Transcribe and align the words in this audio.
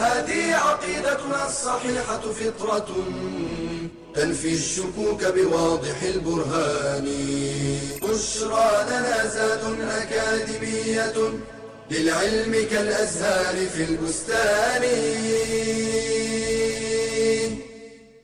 هذه 0.00 0.54
عقيدتنا 0.54 1.46
الصحيحة 1.46 2.20
فطرة 2.20 2.88
تنفي 4.14 4.54
الشكوك 4.54 5.24
بواضح 5.24 6.02
البرهان. 6.02 7.06
بشرى 8.02 8.70
لنا 8.90 9.26
زاد 9.26 9.80
أكاديمية 9.80 11.18
للعلم 11.90 12.52
كالأزهار 12.70 13.56
في 13.66 13.84
البستان. 13.84 14.82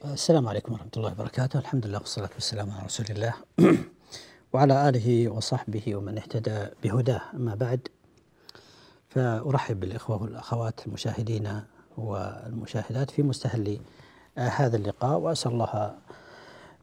السلام 0.04 0.48
عليكم 0.48 0.72
ورحمة 0.72 0.90
الله 0.96 1.12
وبركاته. 1.12 1.58
الحمد 1.58 1.86
لله 1.86 1.98
والصلاة 1.98 2.30
والسلام 2.34 2.70
على 2.70 2.86
رسول 2.86 3.06
الله. 3.10 3.34
وعلى 4.52 4.88
آله 4.88 5.28
وصحبه 5.28 5.96
ومن 5.96 6.18
اهتدى 6.18 6.66
بهداه. 6.82 7.22
أما 7.34 7.54
بعد 7.54 7.88
فأرحب 9.16 9.80
بالإخوة 9.80 10.22
والأخوات 10.22 10.86
المشاهدين 10.86 11.60
والمشاهدات 11.96 13.10
في 13.10 13.22
مستهل 13.22 13.80
هذا 14.38 14.76
اللقاء 14.76 15.18
وأسأل 15.18 15.52
الله 15.52 15.94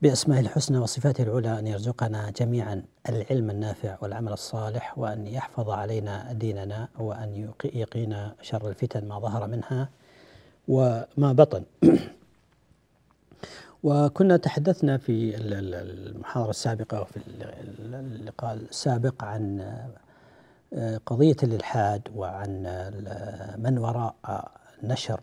بأسمائه 0.01 0.39
الحسنى 0.39 0.77
وصفاته 0.77 1.23
العلى 1.23 1.59
أن 1.59 1.67
يرزقنا 1.67 2.29
جميعا 2.29 2.83
العلم 3.09 3.49
النافع 3.49 3.97
والعمل 4.01 4.33
الصالح 4.33 4.97
وأن 4.97 5.27
يحفظ 5.27 5.69
علينا 5.69 6.33
ديننا 6.33 6.87
وأن 6.99 7.53
يقينا 7.65 8.35
شر 8.41 8.69
الفتن 8.69 9.07
ما 9.07 9.19
ظهر 9.19 9.47
منها 9.47 9.89
وما 10.67 11.33
بطن. 11.33 11.63
وكنا 13.83 14.37
تحدثنا 14.37 14.97
في 14.97 15.35
المحاضرة 15.37 16.49
السابقة 16.49 17.01
وفي 17.01 17.19
اللقاء 17.79 18.53
السابق 18.53 19.23
عن 19.23 19.75
قضية 21.05 21.35
الإلحاد 21.43 22.01
وعن 22.15 22.63
من 23.57 23.77
وراء 23.77 24.51
نشر 24.83 25.21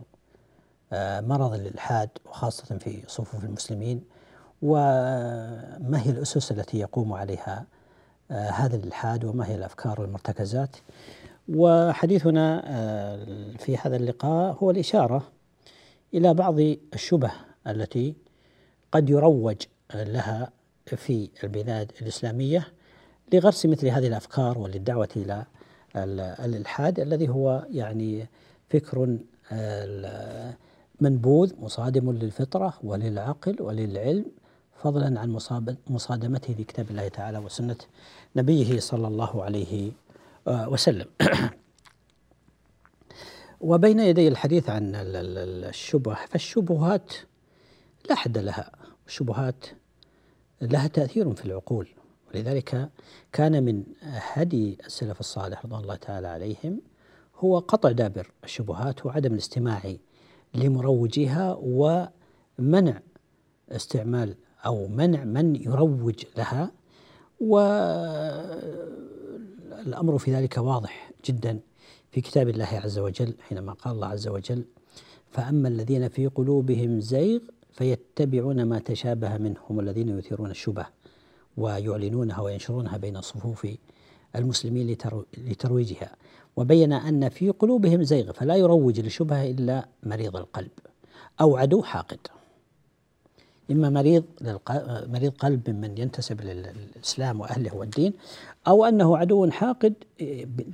مرض 1.23 1.55
الإلحاد 1.55 2.09
وخاصة 2.27 2.79
في 2.79 3.03
صفوف 3.07 3.45
المسلمين 3.45 4.03
وما 4.63 6.03
هي 6.03 6.11
الأسس 6.11 6.53
التي 6.53 6.79
يقوم 6.79 7.13
عليها 7.13 7.67
هذا 8.31 8.77
الإلحاد 8.77 9.25
وما 9.25 9.47
هي 9.47 9.55
الأفكار 9.55 10.01
والمرتكزات. 10.01 10.77
وحديثنا 11.49 12.61
في 13.59 13.77
هذا 13.77 13.97
اللقاء 13.97 14.57
هو 14.63 14.71
الإشارة 14.71 15.29
إلى 16.15 16.35
بعض 16.35 16.59
الشبه 16.95 17.31
التي 17.67 18.15
قد 18.93 19.11
يروج 19.11 19.57
لها 19.95 20.51
في 20.87 21.31
البلاد 21.45 21.93
الإسلامية. 22.03 22.69
لغرس 23.33 23.67
مثل 23.67 23.87
هذه 23.87 24.07
الأفكار 24.07 24.59
وللدعوة 24.59 25.09
إلى 25.17 25.45
الإلحاد 26.45 27.01
الذي 27.01 27.29
هو 27.29 27.67
يعني 27.71 28.27
فكر 28.69 29.19
منبوذ 31.01 31.53
مصادم 31.61 32.13
للفطرة 32.13 32.75
وللعقل 32.83 33.57
وللعلم 33.61 34.25
فضلا 34.83 35.21
عن 35.21 35.39
مصادمته 35.91 36.55
لكتاب 36.59 36.91
الله 36.91 37.09
تعالى 37.09 37.39
وسنة 37.39 37.77
نبيه 38.37 38.81
صلى 38.81 39.09
الله 39.09 39.45
عليه 39.45 39.93
وسلم. 40.47 41.07
وبين 43.61 44.01
يدي 44.01 44.29
الحديث 44.29 44.71
عن 44.71 44.93
الشبه 44.95 46.15
فالشبهات 46.15 47.15
لا 48.09 48.15
حد 48.15 48.39
لها 48.39 48.73
الشبهات 49.07 49.67
لها 50.63 50.87
تأثير 50.87 51.35
في 51.35 51.45
العقول. 51.45 51.89
ولذلك 52.35 52.91
كان 53.33 53.63
من 53.63 53.85
هدي 54.03 54.79
السلف 54.87 55.21
الصالح 55.21 55.65
رضوان 55.67 55.83
الله 55.83 55.97
تعالى 55.97 56.29
عليهم 56.29 56.81
هو 57.37 57.59
قطع 57.59 57.93
دابر 57.93 58.31
الشبهات 58.45 59.07
وعدم 59.07 59.33
الاستماع 59.33 59.97
لمروجيها 60.55 61.59
ومنع 61.63 63.01
استعمال 63.69 64.35
أو 64.67 64.89
منع 64.89 65.25
من 65.25 65.57
يروج 65.57 66.25
لها. 66.37 66.71
والأمر 67.41 67.79
في 70.19 70.35
ذلك 70.35 70.59
واضح 70.59 71.11
جدا 71.25 71.61
في 72.11 72.21
كتاب 72.21 72.49
الله 72.49 72.67
عز 72.67 72.99
وجل 72.99 73.35
حينما 73.41 73.73
قال 73.73 73.95
الله 73.95 74.07
عز 74.07 74.29
وجل 74.29 74.65
فأما 75.31 75.69
الذين 75.69 76.09
في 76.09 76.27
قلوبهم 76.27 77.01
زيغ 77.01 77.41
فيتبعون 77.73 78.63
ما 78.63 78.79
تشابه 78.79 79.39
منه 79.39 79.57
هم 79.71 79.81
الذين 79.81 80.19
يثيرون 80.19 80.51
الشبه. 80.51 80.87
ويعلنونها 81.57 82.41
وينشرونها 82.41 82.97
بين 82.97 83.21
صفوف 83.21 83.67
المسلمين 84.37 84.97
لترويجها. 85.39 86.17
وبين 86.57 86.93
أن 86.93 87.29
في 87.29 87.51
قلوبهم 87.51 88.03
زيغ 88.03 88.33
فلا 88.33 88.57
يروج 88.57 89.01
للشبهه 89.01 89.51
إلا 89.51 89.89
مريض 90.03 90.37
القلب 90.37 90.71
أو 91.41 91.57
عدو 91.57 91.83
حاقد. 91.83 92.19
إما 93.71 93.91
مريض 93.91 94.25
مريض 95.07 95.33
قلب 95.33 95.71
ممن 95.71 95.99
ينتسب 95.99 96.41
للإسلام 96.41 97.41
وأهله 97.41 97.75
والدين 97.75 98.13
أو 98.69 98.85
أنه 98.85 99.17
عدو 99.17 99.51
حاقد 99.51 99.95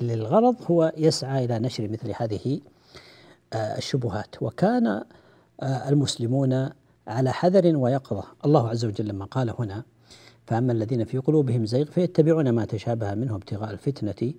للغرض 0.01 0.57
هو 0.71 0.93
يسعى 0.97 1.45
إلى 1.45 1.59
نشر 1.59 1.89
مثل 1.89 2.13
هذه 2.17 2.61
الشبهات. 3.55 4.43
وكان 4.43 5.05
المسلمون 5.63 6.71
على 7.07 7.33
حذر 7.33 7.77
ويقظة. 7.77 8.25
الله 8.45 8.69
عز 8.69 8.85
وجل 8.85 9.09
لما 9.09 9.25
قال 9.25 9.55
هنا 9.59 9.83
فأما 10.47 10.73
الذين 10.73 11.05
في 11.05 11.19
قلوبهم 11.19 11.67
زيغ 11.67 11.85
فيتبعون 11.85 12.51
ما 12.51 12.65
تشابه 12.65 13.15
منه 13.15 13.35
ابتغاء 13.35 13.71
الفتنة 13.71 14.33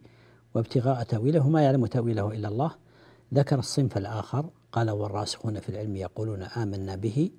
وابتغاء 0.55 1.03
تأويله 1.03 1.49
ما 1.49 1.61
يعلم 1.61 1.85
تأويله 1.85 2.31
إلا 2.31 2.47
الله. 2.47 2.71
ذكر 3.33 3.59
الصنف 3.59 3.97
الآخر 3.97 4.49
قال 4.71 4.89
والراسخون 4.89 5.59
في 5.59 5.69
العلم 5.69 5.95
يقولون 5.95 6.41
آمنا 6.43 6.95
به 6.95 7.29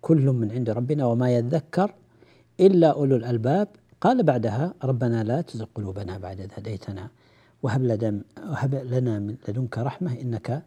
كل 0.00 0.26
من 0.26 0.52
عند 0.52 0.70
ربنا 0.70 1.06
وما 1.06 1.30
يذكر 1.30 1.94
إلا 2.60 2.88
أولو 2.92 3.16
الألباب. 3.16 3.68
قال 4.00 4.22
بعدها 4.22 4.74
ربنا 4.84 5.24
لا 5.24 5.40
تزغ 5.40 5.66
قلوبنا 5.74 6.18
بعد 6.18 6.40
إذ 6.40 6.48
هديتنا 6.54 7.08
وهب 7.62 7.82
وهب 8.50 8.74
لنا 8.74 9.18
من 9.18 9.36
لدنك 9.48 9.78
رحمة 9.78 10.20
إنك 10.20 10.62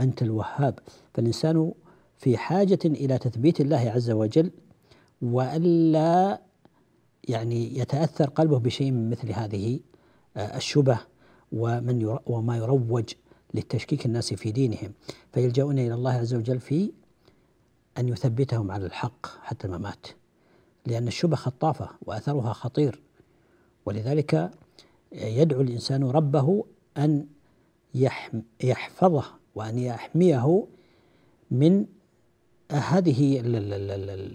أنت 0.00 0.22
الوهاب. 0.22 0.78
فالإنسان 1.14 1.72
في 2.18 2.36
حاجة 2.36 2.78
إلى 2.84 3.18
تثبيت 3.18 3.60
الله 3.60 3.90
عز 3.94 4.10
وجل 4.10 4.50
وألا 5.22 6.40
يعني 7.28 7.78
يتأثر 7.78 8.30
قلبه 8.30 8.58
بشيء 8.58 8.90
من 8.90 9.10
مثل 9.10 9.32
هذه 9.32 9.80
الشبه 10.36 10.98
ومن 11.52 12.18
وما 12.26 12.56
يروج 12.56 13.12
للتشكيك 13.54 14.06
الناس 14.06 14.34
في 14.34 14.52
دينهم. 14.52 14.92
فيلجؤون 15.32 15.78
إلى 15.78 15.94
الله 15.94 16.12
عز 16.12 16.34
وجل 16.34 16.60
في 16.60 16.92
أن 17.98 18.08
يثبتهم 18.08 18.70
على 18.70 18.86
الحق 18.86 19.26
حتى 19.42 19.66
الممات 19.66 20.06
لأن 20.86 21.08
الشبه 21.08 21.36
خطافة 21.36 21.88
وأثرها 22.02 22.52
خطير. 22.52 23.02
ولذلك 23.86 24.50
يدعو 25.12 25.60
الإنسان 25.60 26.04
ربه 26.04 26.64
أن 26.98 27.26
يحفظه 28.62 29.24
وأن 29.54 29.78
يحميه 29.78 30.66
من 31.50 31.86
هذه 32.72 33.42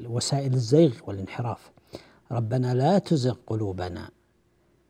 وسائل 0.10 0.54
الزيغ 0.54 0.94
والانحراف. 1.08 1.72
ربنا 2.32 2.74
لا 2.74 3.00
تزغ 3.00 3.36
قلوبنا 3.48 4.10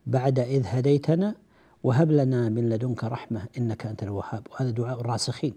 بعد 0.06 0.38
إذ 0.38 0.62
هديتنا 0.66 1.34
وهب 1.82 2.10
لنا 2.10 2.48
من 2.48 2.68
لدنك 2.68 3.04
رحمة 3.04 3.46
إنك 3.58 3.86
أنت 3.86 4.02
الوهاب. 4.02 4.46
وهذا 4.52 4.70
دعاء 4.70 5.00
الراسخين 5.00 5.54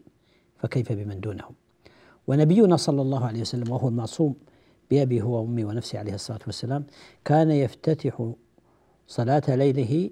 فكيف 0.57 0.91
بمن 0.91 1.19
دونهم؟ 1.19 1.53
ونبينا 2.27 2.77
صلى 2.77 3.01
الله 3.01 3.25
عليه 3.25 3.41
وسلم 3.41 3.71
وهو 3.71 3.87
المعصوم 3.87 4.35
بأبي 4.91 5.21
هو 5.21 5.41
وأمي 5.41 5.63
ونفسي 5.63 5.97
عليه 5.97 6.13
الصلاة 6.13 6.39
والسلام 6.45 6.85
كان 7.25 7.51
يفتتح 7.51 8.31
صلاة 9.07 9.43
ليله 9.47 10.09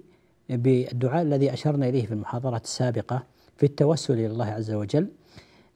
بالدعاء 0.48 1.22
الذي 1.22 1.52
أشرنا 1.52 1.88
إليه 1.88 2.06
في 2.06 2.14
المحاضرات 2.14 2.64
السابقة 2.64 3.26
في 3.56 3.66
التوسل 3.66 4.14
إلى 4.14 4.26
الله 4.26 4.46
عز 4.46 4.70
وجل. 4.70 5.08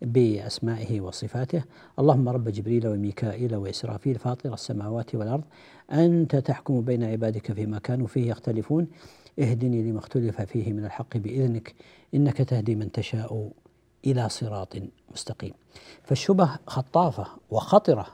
بأسمائه 0.02 1.00
وصفاته. 1.00 1.64
اللهم 1.98 2.28
رب 2.28 2.48
جبريل 2.48 2.88
وميكائيل 2.88 3.56
وإسرافيل 3.56 4.18
فاطر 4.18 4.54
السماوات 4.54 5.14
والأرض 5.14 5.44
أنت 5.92 6.36
تحكم 6.36 6.80
بين 6.80 7.04
عبادك 7.04 7.52
فيما 7.52 7.78
كانوا 7.78 8.06
فيه 8.06 8.30
يختلفون. 8.30 8.86
اهدني 9.38 9.90
لما 9.90 9.98
اختلف 9.98 10.40
فيه 10.40 10.72
من 10.72 10.84
الحق 10.84 11.16
بإذنك 11.16 11.74
إنك 12.14 12.36
تهدي 12.36 12.74
من 12.74 12.92
تشاء 12.92 13.50
إلى 14.06 14.28
صراط 14.28 14.76
مستقيم. 15.12 15.52
فالشبه 16.02 16.50
خطافة 16.66 17.26
وخطرة 17.50 18.06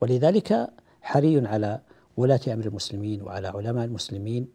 ولذلك 0.00 0.68
حري 1.02 1.46
على 1.46 1.80
ولاة 2.16 2.40
أمر 2.48 2.66
المسلمين 2.66 3.22
وعلى 3.22 3.48
علماء 3.48 3.84
المسلمين 3.84 4.46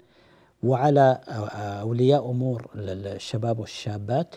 وعلى 0.63 1.21
أولياء 1.81 2.31
أمور 2.31 2.69
الشباب 2.75 3.59
والشابات. 3.59 4.35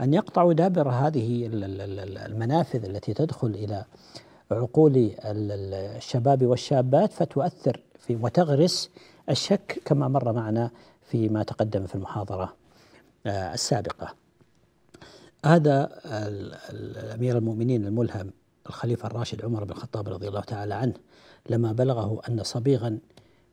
أن 0.00 0.14
يقطعوا 0.14 0.52
دابر 0.52 0.88
هذه 0.88 1.50
المنافذ 2.26 2.84
التي 2.84 3.14
تدخل 3.14 3.48
إلى 3.48 3.84
عقول 4.50 5.10
الشباب 5.24 6.46
والشابات 6.46 7.12
فتؤثر 7.12 7.80
في 7.98 8.16
وتغرس 8.16 8.90
الشك 9.30 9.82
كما 9.84 10.08
مر 10.08 10.32
معنا 10.32 10.70
فيما 11.02 11.42
تقدم 11.42 11.86
في 11.86 11.94
المحاضرة 11.94 12.56
آه، 13.26 13.54
السابقة. 13.54 14.14
هذا 15.46 15.90
الأمير 16.70 17.38
المؤمنين 17.38 17.86
الملهم 17.86 18.30
الخليفة 18.68 19.06
الراشد 19.06 19.44
عمر 19.44 19.64
بن 19.64 19.70
الخطاب 19.70 20.08
رضي 20.08 20.28
الله 20.28 20.40
تعالى 20.40 20.74
عنه 20.74 20.94
لما 21.50 21.72
بلغه 21.72 22.20
أن 22.28 22.42
صبيغا 22.42 22.98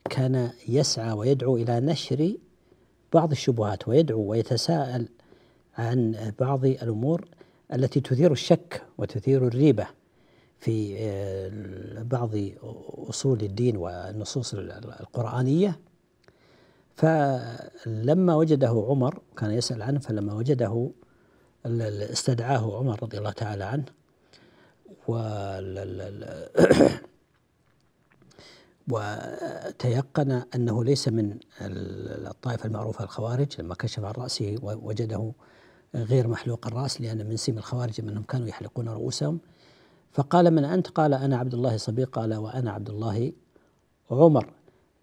كان 0.10 0.52
يسعى 0.68 1.12
ويدعو 1.12 1.58
إلى 1.58 1.80
نشر 1.80 2.34
بعض 3.14 3.32
الشبهات 3.32 3.88
ويدعو 3.88 4.22
ويتساءل 4.22 5.08
عن 5.78 6.32
بعض 6.40 6.66
الأمور 6.66 7.26
التي 7.74 8.00
تثير 8.00 8.32
الشك 8.32 8.82
وتثير 8.98 9.48
الريبة 9.48 9.88
في 10.60 10.96
آه، 11.00 12.04
بعض 12.04 12.30
أصول 13.10 13.42
الدين 13.42 13.78
والنصوص 13.78 14.54
القرآنية. 14.54 15.80
فلما 16.96 18.36
وجده 18.36 18.86
عمر 18.90 19.22
كان 19.38 19.52
يسأل 19.52 19.82
عنه 19.82 20.00
فلما 20.00 20.34
وجده 20.34 20.90
استدعاه 21.66 22.78
عمر 22.78 23.04
رضي 23.04 23.18
الله 23.18 23.32
تعالى 23.32 23.64
عنه. 23.64 23.86
وتيقن 28.92 30.44
أنه 30.56 30.84
ليس 30.84 31.08
من 31.08 31.38
الطائفة 31.62 32.66
المعروفة 32.66 33.04
الخوارج 33.04 33.62
لما 33.62 33.76
كشف 33.76 34.04
عن 34.04 34.12
رأسه 34.12 34.56
وجده 34.62 35.32
غير 35.96 36.28
محلوق 36.28 36.68
الرأس 36.68 37.02
لأن 37.02 37.30
من 37.30 37.38
سم 37.38 37.58
الخوارج 37.58 38.00
أنهم 38.00 38.24
كانوا 38.24 38.48
يحلقون 38.48 38.90
رؤوسهم. 38.90 39.40
فقال 40.12 40.52
من 40.52 40.66
أنت؟ 40.66 40.88
قال 40.88 41.14
أنا 41.14 41.38
عبد 41.38 41.54
الله 41.54 41.78
صبيق 41.78 42.10
قال 42.10 42.34
وأنا 42.34 42.72
عبد 42.72 42.90
الله 42.90 43.32
عمر. 44.12 44.54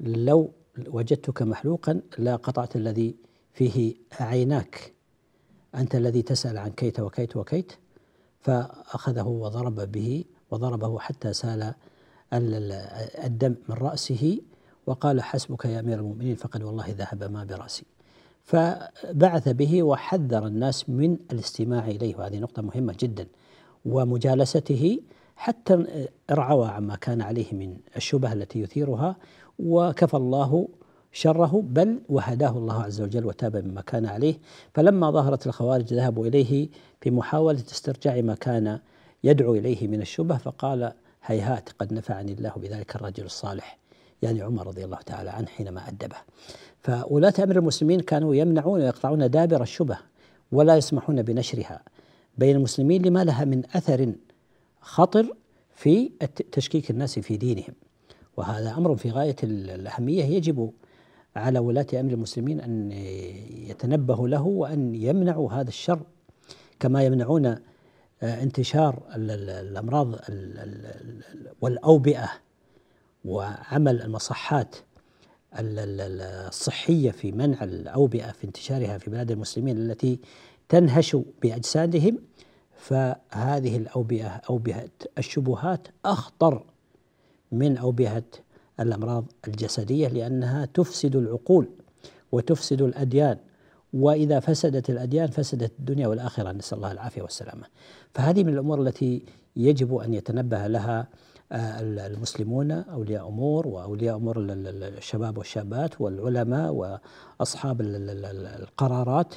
لو 0.00 0.52
وجدتك 0.86 1.42
محلوقا 1.42 2.00
لا 2.18 2.36
قطعت 2.36 2.76
الذي 2.76 3.16
فيه 3.52 3.94
عيناك. 4.20 4.92
أنت 5.74 5.94
الذي 5.94 6.22
تسأل 6.22 6.58
عن 6.58 6.70
كيت 6.70 7.00
وكيت 7.00 7.36
وكيت. 7.36 7.72
فأخذه 8.40 9.26
وضرب 9.26 9.74
به 9.92 10.24
وضربه 10.50 10.98
حتى 10.98 11.32
سال 11.32 11.74
الدم 12.32 13.54
من 13.68 13.74
رأسه 13.74 14.40
وقال 14.86 15.22
حسبك 15.22 15.64
يا 15.64 15.80
أمير 15.80 15.98
المؤمنين 15.98 16.36
فقد 16.36 16.62
والله 16.62 16.94
ذهب 16.98 17.24
ما 17.24 17.44
برأسي. 17.44 17.84
فبعث 18.44 19.48
به 19.48 19.82
وحذر 19.82 20.46
الناس 20.46 20.90
من 20.90 21.16
الاستماع 21.32 21.88
إليه. 21.88 22.16
وهذه 22.16 22.38
نقطة 22.38 22.62
مهمة 22.62 22.96
جدا. 23.00 23.26
ومجالسته 23.84 25.00
حتى 25.36 25.86
ارعوى 26.30 26.68
عما 26.68 26.96
كان 26.96 27.22
عليه 27.22 27.54
من 27.54 27.76
الشبه 27.96 28.32
التي 28.32 28.60
يثيرها 28.60 29.16
وكفى 29.58 30.14
الله 30.14 30.68
شره 31.12 31.62
بل 31.64 32.00
وهداه 32.08 32.50
الله 32.50 32.82
عز 32.82 33.00
وجل 33.00 33.26
وتاب 33.26 33.56
مما 33.56 33.80
كان 33.80 34.06
عليه. 34.06 34.38
فلما 34.74 35.10
ظهرت 35.10 35.46
الخوارج 35.46 35.94
ذهبوا 35.94 36.26
إليه 36.26 36.68
في 37.00 37.10
محاولة 37.10 37.60
استرجاع 37.72 38.20
ما 38.20 38.34
كان 38.34 38.78
يدعو 39.24 39.54
إليه 39.54 39.88
من 39.88 40.00
الشبه 40.00 40.36
فقال 40.36 40.92
هيهات 41.24 41.68
قد 41.78 41.92
نفعني 41.92 42.32
الله 42.32 42.52
بذلك 42.56 42.96
الرجل 42.96 43.24
الصالح. 43.24 43.78
يعني 44.22 44.42
عمر 44.42 44.66
رضي 44.66 44.84
الله 44.84 44.96
تعالى 44.96 45.30
عنه 45.30 45.46
حينما 45.46 45.88
أدبه. 45.88 46.16
فولاة 46.82 47.34
أمر 47.38 47.56
المسلمين 47.56 48.00
كانوا 48.00 48.34
يمنعون 48.34 48.80
ويقطعون 48.80 49.30
دابر 49.30 49.62
الشبه 49.62 49.98
ولا 50.52 50.76
يسمحون 50.76 51.22
بنشرها 51.22 51.82
بين 52.38 52.56
المسلمين 52.56 53.02
لما 53.02 53.24
لها 53.24 53.44
من 53.44 53.62
أثر 53.74 54.12
خطر 54.80 55.26
في 55.74 56.10
تشكيك 56.52 56.90
الناس 56.90 57.18
في 57.18 57.36
دينهم. 57.36 57.74
وهذا 58.36 58.70
أمر 58.70 58.96
في 58.96 59.10
غاية 59.10 59.36
الأهمية 59.42 60.24
يجب 60.24 60.70
على 61.36 61.58
ولاة 61.58 61.86
أمر 61.94 62.12
المسلمين 62.12 62.60
أن 62.60 62.92
يتنبهوا 63.50 64.28
له 64.28 64.42
وأن 64.42 64.94
يمنعوا 64.94 65.52
هذا 65.52 65.68
الشر. 65.68 66.00
كما 66.80 67.02
يمنعون 67.02 67.46
آه، 67.46 68.42
انتشار 68.42 69.02
الأمراض 69.16 70.14
والأوبئة 71.60 72.30
وعمل 73.24 74.02
المصحات 74.02 74.76
الصحية 75.54 77.10
في 77.10 77.32
منع 77.32 77.64
الأوبئة 77.64 78.32
في 78.32 78.44
انتشارها 78.44 78.98
في 78.98 79.10
بلاد 79.10 79.30
المسلمين 79.30 79.78
التي 79.78 80.20
تنهش 80.68 81.16
بأجسادهم 81.42 82.18
فهذه 82.76 83.76
الأوبئة 83.76 84.28
أوبئة 84.28 84.88
الشبهات 85.18 85.88
أخطر 86.04 86.64
من 87.52 87.76
أوبئة 87.76 88.22
الأمراض 88.80 89.24
الجسدية 89.48 90.08
لأنها 90.08 90.64
تفسد 90.74 91.16
العقول 91.16 91.68
وتفسد 92.32 92.82
الأديان. 92.82 93.36
وإذا 93.92 94.40
فسدت 94.40 94.90
الأديان 94.90 95.26
فسدت 95.26 95.72
الدنيا 95.78 96.08
والآخرة. 96.08 96.52
نسأل 96.52 96.78
الله 96.78 96.92
العافية 96.92 97.22
والسلامة. 97.22 97.66
فهذه 98.14 98.44
من 98.44 98.52
الأمور 98.52 98.82
التي 98.82 99.22
يجب 99.56 99.96
أن 99.96 100.14
يتنبه 100.14 100.66
لها 100.66 101.08
المسلمون 101.52 102.70
أولياء 102.70 103.28
أمور 103.28 103.66
وأولياء 103.66 104.16
أمور 104.16 104.36
الشباب 104.38 105.38
والشابات 105.38 106.00
والعلماء 106.00 106.72
وأصحاب 106.72 107.80
القرارات 107.80 109.34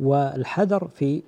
والحذر 0.00 0.88
في 0.88 1.22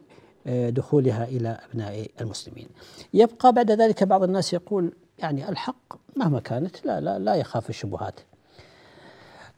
آه، 0.47 0.71
دخولها 0.71 1.25
إلى 1.25 1.59
أبناء 1.71 2.11
المسلمين. 2.21 2.69
يبقى 3.15 3.53
بعد 3.53 3.71
ذلك 3.71 4.05
بعض 4.05 4.23
الناس 4.23 4.53
يقول 4.53 4.93
يعني 5.19 5.49
الحق 5.49 5.95
مهما 6.17 6.41
كانت 6.41 6.87
لا 6.87 7.01
لا 7.01 7.19
لا 7.19 7.35
يخاف 7.35 7.71
الشبهات. 7.71 8.21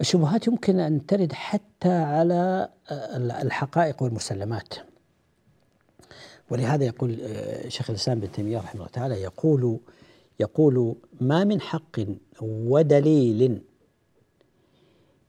الشبهات 0.01 0.47
يمكن 0.47 0.81
أن 0.81 1.07
ترد 1.07 1.33
حتى 1.33 1.93
على 1.93 2.69
آه، 2.91 3.17
الحقائق 3.17 4.03
والمسلمات. 4.03 4.75
ولهذا 6.51 6.85
يقول 6.85 7.19
آه، 7.23 7.69
شيخ 7.69 7.91
الإسلام 7.91 8.19
ابن 8.19 8.33
تيمية 8.33 8.59
رحمه 8.59 8.81
الله 8.81 8.93
تعالى 8.93 9.23
يقول 9.23 9.81
يقول 10.41 10.97
ما 11.21 11.45
من 11.45 11.61
حق 11.61 12.01
ودليل 12.43 13.63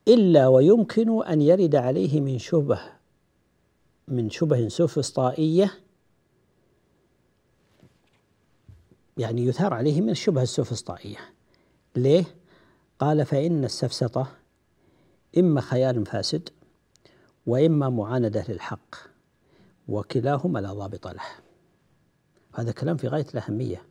إلا 0.07 0.47
ويمكن 0.47 1.23
أن 1.23 1.41
يرد 1.41 1.75
عليه 1.75 2.21
من 2.21 2.37
شبه 2.39 2.81
من 4.07 4.29
شبه 4.29 4.67
سوفسطائية. 4.67 5.71
يعني 9.17 9.45
يثار 9.45 9.73
عليه 9.73 10.01
من 10.01 10.09
الشبهة 10.09 10.43
السوفسطائية 10.43 11.17
ليه؟ 11.95 12.25
قال 12.99 13.25
فإن 13.25 13.63
السفسطة 13.63 14.27
إما 15.37 15.61
خيال 15.61 16.05
فاسد 16.05 16.49
وإما 17.45 17.89
معاندة 17.89 18.45
للحق 18.49 18.95
وكلاهما 19.87 20.59
لا 20.59 20.73
ضابط 20.73 21.07
له. 21.07 21.23
هذا 22.53 22.71
كلام 22.71 22.97
في 22.97 23.07
غاية 23.07 23.25
الأهمية. 23.33 23.90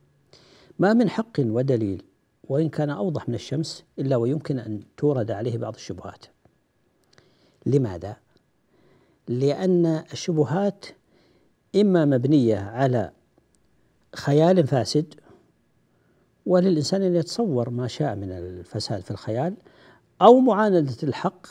ما 0.79 0.93
من 0.93 1.11
حق 1.11 1.39
ودليل 1.39 2.03
وإن 2.49 2.69
كان 2.69 2.91
أوضح 2.91 3.29
من 3.29 3.35
الشمس 3.35 3.85
إلا 3.99 4.17
ويمكن 4.17 4.59
أن 4.59 4.83
تورد 4.97 5.31
عليه 5.31 5.59
بعض 5.59 5.75
الشبهات. 5.75 6.25
لماذا؟ 7.67 8.17
لأن 9.29 9.87
الشبهات 9.87 10.87
إما 11.77 12.05
مبنية 12.05 12.59
على 12.59 13.11
خيال 14.17 14.67
فاسد 14.67 15.15
وللإنسان 16.47 17.03
أن 17.03 17.17
يتصور 17.17 17.71
ما 17.71 17.87
شاء 17.87 18.15
من 18.15 18.33
الفساد 18.33 19.03
في 19.03 19.11
الخيال 19.11 19.55
أو 20.23 20.41
معاندة 20.41 20.97
الحق 21.03 21.47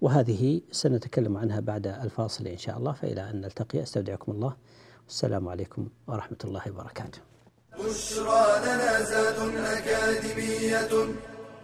وهذه 0.00 0.60
سنتكلم 0.70 1.36
عنها 1.36 1.60
بعد 1.60 1.86
الفاصل 1.86 2.46
إن 2.46 2.58
شاء 2.58 2.78
الله. 2.78 2.92
فإلى 2.92 3.30
أن 3.30 3.40
نلتقي 3.40 3.82
أستودعكم 3.82 4.32
الله. 4.32 4.56
والسلام 5.04 5.48
عليكم 5.48 5.88
ورحمة 6.06 6.38
الله 6.44 6.62
وبركاته. 6.70 7.33
بشرى 7.78 8.46
لنا 8.64 9.02
زاد 9.02 9.38
أكاديمية 9.56 10.92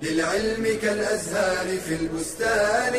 للعلم 0.03 0.79
كالأزهار 0.83 1.79
في 1.79 1.95
البستان. 1.95 2.95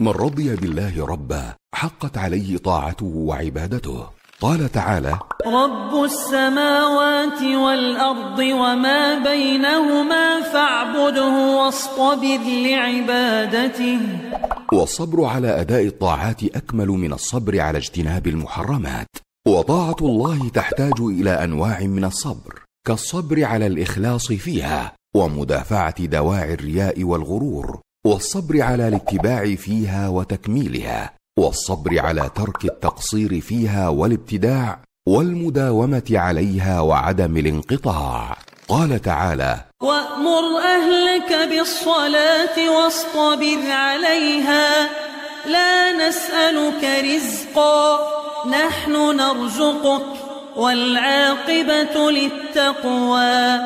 من 0.00 0.08
رضي 0.08 0.56
بالله 0.56 1.06
ربا 1.06 1.54
حقت 1.74 2.18
عليه 2.18 2.58
طاعته 2.58 3.12
وعبادته. 3.16 4.08
قال 4.40 4.72
تعالى 4.72 5.18
رب 5.46 6.04
السماوات 6.04 7.42
والأرض 7.42 8.38
وما 8.38 9.18
بينهما 9.18 10.40
فاعبده 10.40 11.34
واصطبر 11.58 12.40
لعبادته. 12.46 14.00
والصبر 14.72 15.24
على 15.24 15.60
أداء 15.60 15.86
الطاعات 15.86 16.44
أكمل 16.44 16.88
من 16.88 17.12
الصبر 17.12 17.60
على 17.60 17.78
اجتناب 17.78 18.26
المحرمات. 18.26 19.06
وطاعة 19.48 19.96
الله 20.00 20.48
تحتاج 20.48 21.00
إلى 21.00 21.30
أنواع 21.30 21.80
من 21.80 22.04
الصبر 22.04 22.62
كالصبر 22.86 23.44
على 23.44 23.66
الإخلاص 23.66 24.32
فيها 24.32 24.92
ومدافعة 25.16 26.04
دواعي 26.06 26.54
الرياء 26.54 27.04
والغرور 27.04 27.80
والصبر 28.06 28.62
على 28.62 28.88
الاتباع 28.88 29.54
فيها 29.54 30.08
وتكميلها 30.08 31.12
والصبر 31.38 31.98
على 31.98 32.30
ترك 32.34 32.64
التقصير 32.64 33.40
فيها 33.40 33.88
والابتداع 33.88 34.82
والمداومة 35.08 36.04
عليها 36.10 36.80
وعدم 36.80 37.36
الانقطاع. 37.36 38.36
قال 38.68 39.02
تعالى 39.02 39.64
وأمر 39.82 40.58
أهلك 40.58 41.48
بالصلاة 41.50 42.70
واصطبر 42.70 43.70
عليها. 43.70 44.90
لا 45.46 45.92
نسألك 46.08 46.82
رزقا 47.04 47.98
نحن 48.50 48.92
نرزقك 48.92 50.06
والعاقبة 50.56 52.10
للتقوى. 52.10 53.60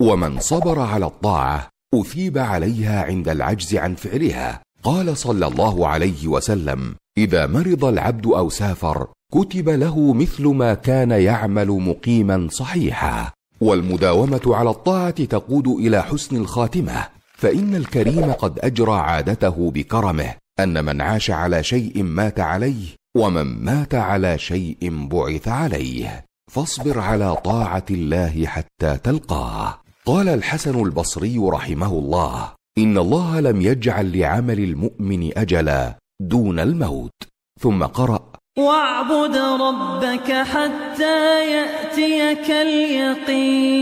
ومن 0.00 0.40
صبر 0.40 0.80
على 0.80 1.06
الطاعة 1.06 1.68
أثيب 1.94 2.38
عليها 2.38 3.02
عند 3.02 3.28
العجز 3.28 3.74
عن 3.76 3.94
فعلها. 3.94 4.62
قال 4.82 5.16
صلى 5.16 5.46
الله 5.46 5.88
عليه 5.88 6.28
وسلم 6.28 6.94
إذا 7.18 7.46
مرض 7.46 7.84
العبد 7.84 8.26
أو 8.26 8.48
سافر 8.48 9.06
كتب 9.32 9.68
له 9.68 10.12
مثل 10.12 10.46
ما 10.46 10.74
كان 10.74 11.10
يعمل 11.10 11.68
مقيما 11.68 12.48
صحيحا. 12.50 13.37
والمداومة 13.60 14.40
على 14.46 14.70
الطاعة 14.70 15.24
تقود 15.24 15.68
إلى 15.68 16.02
حسن 16.02 16.36
الخاتمة 16.36 17.06
فإن 17.36 17.74
الكريم 17.74 18.32
قد 18.32 18.58
أجرى 18.58 18.92
عادته 18.92 19.70
بكرمه 19.70 20.34
أن 20.60 20.84
من 20.84 21.00
عاش 21.00 21.30
على 21.30 21.62
شيء 21.62 22.02
مات 22.02 22.40
عليه 22.40 22.86
ومن 23.16 23.64
مات 23.64 23.94
على 23.94 24.38
شيء 24.38 25.08
بعث 25.08 25.48
عليه. 25.48 26.24
فاصبر 26.50 26.98
على 26.98 27.36
طاعة 27.36 27.84
الله 27.90 28.46
حتى 28.46 28.96
تلقاه. 28.96 29.80
قال 30.06 30.28
الحسن 30.28 30.82
البصري 30.82 31.38
رحمه 31.38 31.92
الله 31.92 32.52
إن 32.78 32.98
الله 32.98 33.40
لم 33.40 33.62
يجعل 33.62 34.18
لعمل 34.18 34.60
المؤمن 34.60 35.38
أجلا 35.38 35.98
دون 36.20 36.58
الموت. 36.60 37.12
ثم 37.60 37.84
قرأ 37.84 38.37
واعبد 38.58 39.36
ربك 39.36 40.32
حتى 40.32 41.50
يأتيك 41.50 42.50
اليقين. 42.50 43.78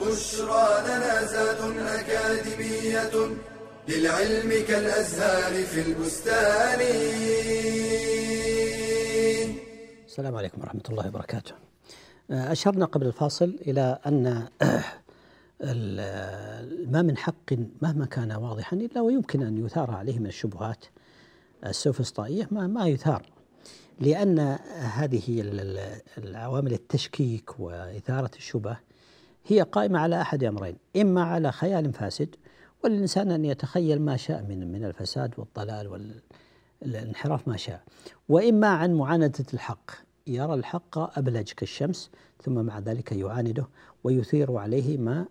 بشرى 0.00 0.68
لنا 0.86 1.24
زاد 1.24 1.60
أكاديمية 1.78 3.14
للعلم 3.88 4.50
كالأزهار 4.68 5.64
في 5.64 5.80
البستان. 5.80 6.80
السلام 10.06 10.36
عليكم 10.36 10.60
ورحمة 10.60 10.82
الله 10.90 11.06
وبركاته. 11.08 11.52
أشرنا 12.30 12.84
قبل 12.84 13.06
الفاصل 13.06 13.58
إلى 13.66 13.98
أن 14.06 14.48
ما 15.60 17.02
من 17.02 17.16
حق 17.16 17.52
مهما 17.82 18.06
كان 18.06 18.32
واضحا 18.32 18.76
إلا 18.76 19.00
ويمكن 19.00 19.42
أن 19.42 19.66
يثار 19.66 19.90
عليه 19.90 20.18
من 20.18 20.26
الشبهات 20.26 20.84
السوفسطائية 21.66 22.48
ما, 22.50 22.66
ما 22.66 22.86
يثار. 22.86 23.22
لأن 24.00 24.38
هذه 24.78 25.24
العوامل 26.18 26.72
التشكيك 26.72 27.60
وإثارة 27.60 28.30
الشبه 28.36 28.76
هي 29.46 29.62
قائمة 29.62 29.98
على 29.98 30.20
أحد 30.20 30.44
أمرين 30.44 30.76
إما 30.96 31.22
على 31.22 31.52
خيال 31.52 31.92
فاسد 31.92 32.36
وللإنسان 32.84 33.30
أن 33.30 33.44
يتخيل 33.44 34.02
ما 34.02 34.16
شاء 34.16 34.42
من 34.42 34.72
من 34.72 34.84
الفساد 34.84 35.34
والضلال 35.36 36.12
والانحراف 36.82 37.48
ما 37.48 37.56
شاء 37.56 37.82
وإما 38.28 38.68
عن 38.68 38.94
معاندة 38.94 39.44
الحق. 39.54 39.90
يرى 40.26 40.54
الحق 40.54 41.18
أبلج 41.18 41.52
كالشمس 41.52 42.10
ثم 42.42 42.64
مع 42.64 42.78
ذلك 42.78 43.12
يعانده 43.12 43.68
ويثير 44.04 44.56
عليه 44.56 44.98
ما 44.98 45.26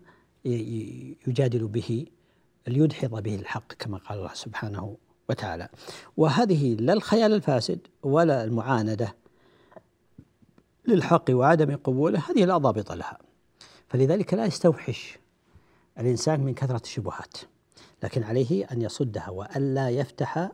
يجادل 1.26 1.66
به 1.66 2.06
ليدحض 2.66 3.22
به 3.22 3.34
الحق 3.34 3.72
كما 3.72 3.98
قال 3.98 4.18
الله 4.18 4.34
سبحانه 4.34 4.96
وتعالى. 5.28 5.68
وهذه 6.16 6.74
لا 6.74 6.92
الخيال 6.92 7.32
الفاسد 7.32 7.78
ولا 8.02 8.44
المعاندة 8.44 9.14
للحق 10.88 11.24
وعدم 11.30 11.76
قبوله 11.76 12.22
هذه 12.30 12.44
لا 12.44 12.58
ضابط 12.58 12.92
لها. 12.92 13.18
فلذلك 13.88 14.34
لا 14.34 14.44
يستوحش 14.44 15.18
الإنسان 15.98 16.40
من 16.40 16.54
كثرة 16.54 16.82
الشبهات 16.84 17.36
لكن 18.02 18.22
عليه 18.22 18.64
أن 18.64 18.82
يصدها 18.82 19.30
وألا 19.30 19.90
يفتح 19.90 20.48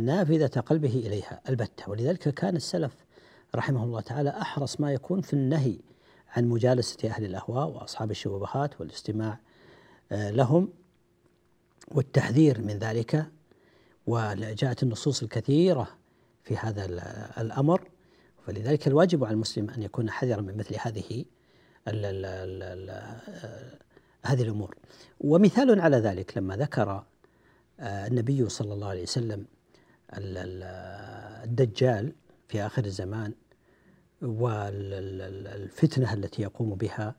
نافذة 0.00 0.60
قلبه 0.60 1.02
إليها 1.06 1.40
البتة. 1.48 1.90
ولذلك 1.90 2.28
كان 2.28 2.56
السلف 2.56 3.04
رحمه 3.54 3.84
الله 3.84 4.00
تعالى 4.00 4.30
أحرص 4.30 4.80
ما 4.80 4.92
يكون 4.92 5.20
في 5.20 5.32
النهي 5.32 5.76
عن 6.36 6.44
مجالسة 6.44 7.08
أهل 7.08 7.24
الأهواء 7.24 7.68
وأصحاب 7.68 8.10
الشبهات 8.10 8.80
والاستماع 8.80 9.38
لهم 10.10 10.68
والتحذير 11.88 12.60
من 12.60 12.78
ذلك 12.78 13.26
وجاءت 14.06 14.82
النصوص 14.82 15.22
الكثيرة 15.22 15.88
في 16.44 16.56
هذا 16.56 16.84
الأمر. 17.38 17.88
فلذلك 18.46 18.86
الواجب 18.86 19.24
على 19.24 19.34
المسلم 19.34 19.70
أن 19.70 19.82
يكون 19.82 20.10
حذرا 20.10 20.40
من 20.40 20.56
مثل 20.56 20.76
هذه 20.80 21.24
ال 21.88 22.04
ال 22.04 22.24
ال 22.24 22.62
ال 22.62 23.78
هذه 24.22 24.42
الأمور. 24.42 24.76
ومثال 25.20 25.80
على 25.80 25.96
ذلك 25.96 26.38
لما 26.38 26.56
ذكر 26.56 27.04
النبي 27.80 28.48
صلى 28.48 28.74
الله 28.74 28.88
عليه 28.88 29.02
وسلم 29.02 29.46
الدجال 31.44 32.12
في 32.48 32.66
آخر 32.66 32.84
الزمان 32.84 33.32
والفتنة 34.24 36.12
التي 36.12 36.42
يقوم 36.42 36.74
بها 36.74 37.14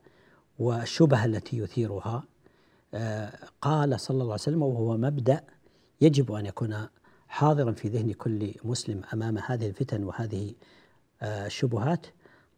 والشبهة 0.60 1.26
التي 1.26 1.58
يثيرها 1.58 2.24
قال 3.62 4.00
صلى 4.00 4.16
الله 4.16 4.24
عليه 4.24 4.34
وسلم 4.34 4.64
وهو 4.64 4.98
مبدأ 4.98 5.44
يجب 6.02 6.32
أن 6.32 6.46
يكون 6.46 6.88
حاضرا 7.28 7.72
في 7.72 7.88
ذهن 7.88 8.14
كل 8.14 8.54
مسلم 8.64 9.02
أمام 9.14 9.38
هذه 9.38 9.68
الفتن 9.68 10.04
وهذه 10.04 10.54
الشبهات. 11.24 12.06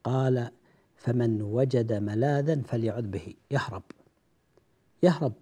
قال 0.04 0.51
فمن 0.96 1.42
وجد 1.42 1.94
ملاذا 1.94 2.62
فليعد 2.62 3.12
به. 3.12 3.34
يهرب. 3.51 3.84
يهرب 5.04 5.34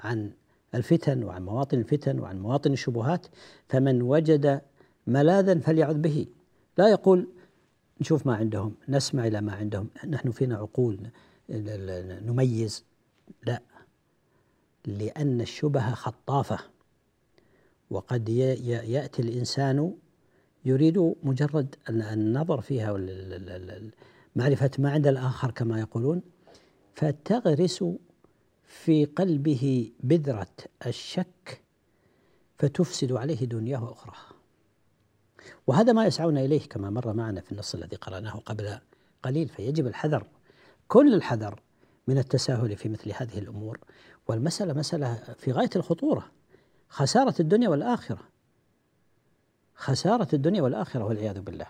عن 0.00 0.30
الفتن 0.74 1.24
وعن 1.24 1.42
مواطن 1.42 1.78
الفتن 1.78 2.20
وعن 2.20 2.40
مواطن 2.40 2.72
الشبهات. 2.72 3.26
فمن 3.68 4.02
وجد 4.02 4.60
ملاذا 5.06 5.58
فليعد 5.58 6.02
به. 6.02 6.26
لا 6.78 6.88
يقول 6.88 7.28
نشوف 8.02 8.26
ما 8.26 8.34
عندهم 8.36 8.74
نسمع 8.88 9.26
إلى 9.26 9.40
ما 9.40 9.52
عندهم. 9.52 9.88
نحن 10.08 10.30
فينا 10.30 10.56
عقول 10.56 10.98
نميز. 11.50 12.84
لا 13.46 13.62
لأن 14.86 15.40
الشبهة 15.40 15.94
خطافة. 15.94 16.58
وقد 17.90 18.28
يأتي 18.28 19.22
الإنسان 19.22 19.94
يريد 20.64 21.14
مجرد 21.22 21.76
النظر 21.88 22.60
فيها 22.60 22.92
معرفة 24.36 24.70
ما 24.78 24.90
عند 24.90 25.06
الآخر 25.06 25.50
كما 25.50 25.80
يقولون 25.80 26.22
فتغرس 26.94 27.84
في 28.64 29.04
قلبه 29.04 29.92
بذرة 30.00 30.56
الشك 30.86 31.60
فتفسد 32.58 33.12
عليه 33.12 33.44
دنياه 33.44 33.84
وأخراه. 33.84 34.31
وهذا 35.66 35.92
ما 35.92 36.06
يسعون 36.06 36.38
إليه 36.38 36.68
كما 36.68 36.90
مر 36.90 37.12
معنا 37.12 37.40
في 37.40 37.52
النص 37.52 37.74
الذي 37.74 37.96
قرأناه 37.96 38.42
قبل 38.46 38.78
قليل 39.22 39.48
فيجب 39.48 39.86
الحذر. 39.86 40.26
كل 40.88 41.14
الحذر 41.14 41.60
من 42.06 42.18
التساهل 42.18 42.76
في 42.76 42.88
مثل 42.88 43.12
هذه 43.14 43.38
الأمور 43.38 43.78
والمسألة 44.28 44.72
مسألة 44.72 45.14
في 45.38 45.52
غاية 45.52 45.70
الخطورة. 45.76 46.30
خسارة 46.88 47.34
الدنيا 47.40 47.68
والآخرة. 47.68 48.20
خسارة 49.74 50.28
الدنيا 50.32 50.62
والآخرة 50.62 51.04
والعياذ 51.04 51.40
بالله. 51.40 51.66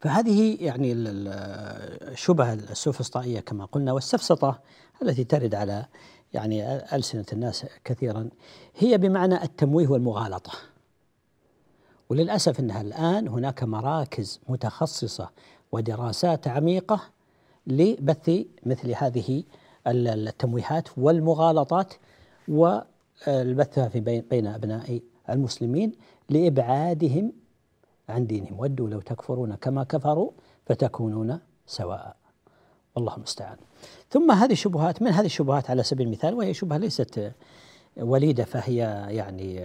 فهذه 0.00 0.64
يعني 0.64 0.92
الشبهة 0.92 2.52
السوفسطائية 2.52 3.40
كما 3.40 3.64
قلنا 3.64 3.92
والسفسطة 3.92 4.60
التي 5.02 5.24
ترد 5.24 5.54
على 5.54 5.86
يعني 6.32 6.76
ألسنة 6.96 7.24
الناس 7.32 7.66
كثيرا 7.84 8.28
هي 8.76 8.98
بمعنى 8.98 9.42
التمويه 9.42 9.88
والمغالطة. 9.88 10.52
وللأسف 12.12 12.60
أنها 12.60 12.80
الآن 12.80 13.28
هناك 13.28 13.62
مراكز 13.62 14.40
متخصصة 14.48 15.30
ودراسات 15.72 16.48
عميقة 16.48 17.00
لبث 17.66 18.30
مثل 18.66 18.94
هذه 18.96 19.42
التمويهات 19.86 20.88
والمغالطات 20.96 21.94
والبثها 22.48 23.88
في 23.88 24.00
بين, 24.30 24.46
أبناء 24.46 25.00
المسلمين 25.30 25.92
لإبعادهم 26.30 27.32
عن 28.08 28.26
دينهم. 28.26 28.60
ودوا 28.60 28.88
لو 28.88 29.00
تكفرون 29.00 29.54
كما 29.54 29.84
كفروا 29.84 30.30
فتكونون 30.66 31.38
سواء. 31.66 32.16
والله 32.96 33.16
المستعان. 33.16 33.56
ثم 34.10 34.30
هذه 34.30 34.52
الشبهات 34.52 35.02
من 35.02 35.10
هذه 35.10 35.26
الشبهات 35.26 35.70
على 35.70 35.82
سبيل 35.82 36.06
المثال؟ 36.06 36.34
وهي 36.34 36.54
شبهة 36.54 36.78
ليست 36.78 37.32
وليدة 37.96 38.44
فهي 38.44 38.76
يعني 39.08 39.60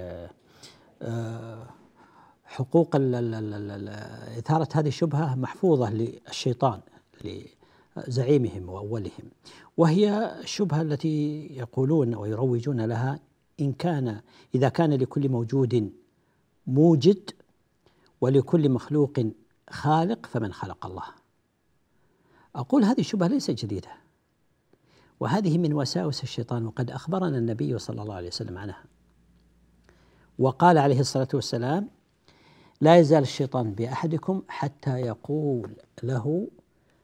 آه، 1.02 1.78
حقوق 2.48 2.96
إثارة 4.38 4.68
هذه 4.74 4.88
الشبهة 4.88 5.36
محفوظة 5.36 5.90
للشيطان 5.90 6.80
لزعيمهم 7.24 8.70
وأولهم. 8.70 9.32
وهي 9.78 10.36
الشبهة 10.40 10.82
التي 10.82 11.48
يقولون 11.58 12.16
ويروجون 12.16 12.82
لها 12.82 13.20
إن 13.60 13.74
كان 13.74 14.22
إذا 14.56 14.70
كان 14.70 14.94
لكل 14.94 15.30
موجود 15.30 15.92
موجد 16.68 17.32
ولكل 18.22 18.70
مخلوق 18.70 19.20
خالق 19.70 20.26
فمن 20.26 20.54
خلق 20.54 20.86
الله. 20.86 21.06
أقول 22.56 22.84
هذه 22.84 23.00
الشبهة 23.00 23.28
ليست 23.28 23.52
جديدة. 23.52 23.92
وهذه 25.20 25.58
من 25.58 25.74
وساوس 25.74 26.24
الشيطان 26.24 26.66
وقد 26.66 26.92
أخبرنا 26.92 27.38
النبي 27.38 27.80
صلى 27.80 28.02
الله 28.02 28.14
عليه 28.14 28.28
وسلم 28.28 28.58
عنها. 28.58 28.84
وقال 30.40 30.78
عليه 30.78 31.00
الصلاة 31.00 31.28
والسلام 31.34 31.90
لا 32.82 32.98
يزال 32.98 33.24
الشيطان 33.24 33.72
بأحدكم 33.74 34.44
حتى 34.48 35.00
يقول 35.00 35.76
له 36.04 36.48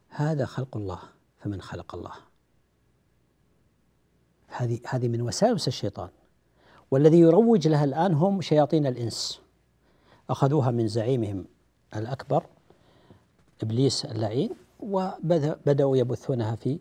هذا 0.10 0.46
خلق 0.46 0.78
الله 0.78 1.00
فمن 1.40 1.62
خلق 1.62 1.96
الله؟ 1.96 2.12
هذه 4.48 4.80
هذه 4.88 5.08
من 5.08 5.22
وساوس 5.22 5.68
الشيطان. 5.68 6.10
والذي 6.92 7.20
يروج 7.20 7.68
لها 7.68 7.84
الآن 7.84 8.14
هم 8.14 8.42
شياطين 8.42 8.88
الإنس. 8.88 9.42
أخذوها 10.30 10.72
من 10.72 10.88
زعيمهم 10.88 11.46
الأكبر 11.96 12.46
إبليس 13.64 14.06
اللعين 14.06 14.50
وبدأوا 14.80 15.98
يبثونها 15.98 16.56
في 16.56 16.80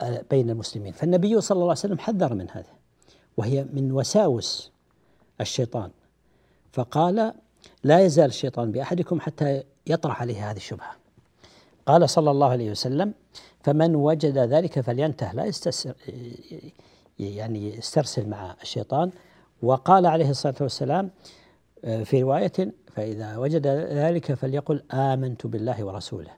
آه، 0.00 0.24
بين 0.30 0.50
المسلمين. 0.50 0.92
فالنبي 0.92 1.40
صلى 1.40 1.54
الله 1.54 1.64
عليه 1.64 1.72
وسلم 1.72 1.98
حذر 1.98 2.34
من 2.34 2.50
هذا 2.50 2.72
وهي 3.36 3.64
من 3.72 3.92
وساوس 3.92 4.72
الشيطان. 5.40 5.90
فقال 6.72 7.34
لا 7.84 8.00
يزال 8.00 8.26
الشيطان 8.26 8.72
بأحدكم 8.72 9.20
حتى 9.20 9.62
يطرح 9.86 10.20
عليه 10.20 10.50
هذه 10.50 10.56
الشبهة. 10.56 10.90
قال 11.86 12.10
صلى 12.10 12.30
الله 12.30 12.50
عليه 12.50 12.70
وسلم 12.70 13.14
فمن 13.60 13.94
وجد 13.94 14.38
ذلك 14.38 14.80
فلينته. 14.80 15.32
لا 15.32 15.44
يستسر 15.44 15.94
يعني 17.18 17.76
يسترسل 17.76 18.28
مع 18.28 18.56
الشيطان. 18.62 19.10
وقال 19.62 20.06
عليه 20.06 20.30
الصلاة 20.30 20.54
والسلام 20.60 21.10
آه، 21.84 22.02
في 22.02 22.22
رواية 22.22 22.52
فإذا 22.94 23.36
وجد 23.36 23.66
ذلك 23.66 24.34
فليقل 24.34 24.82
آمنت 24.92 25.46
بالله 25.46 25.84
ورسوله 25.84 26.30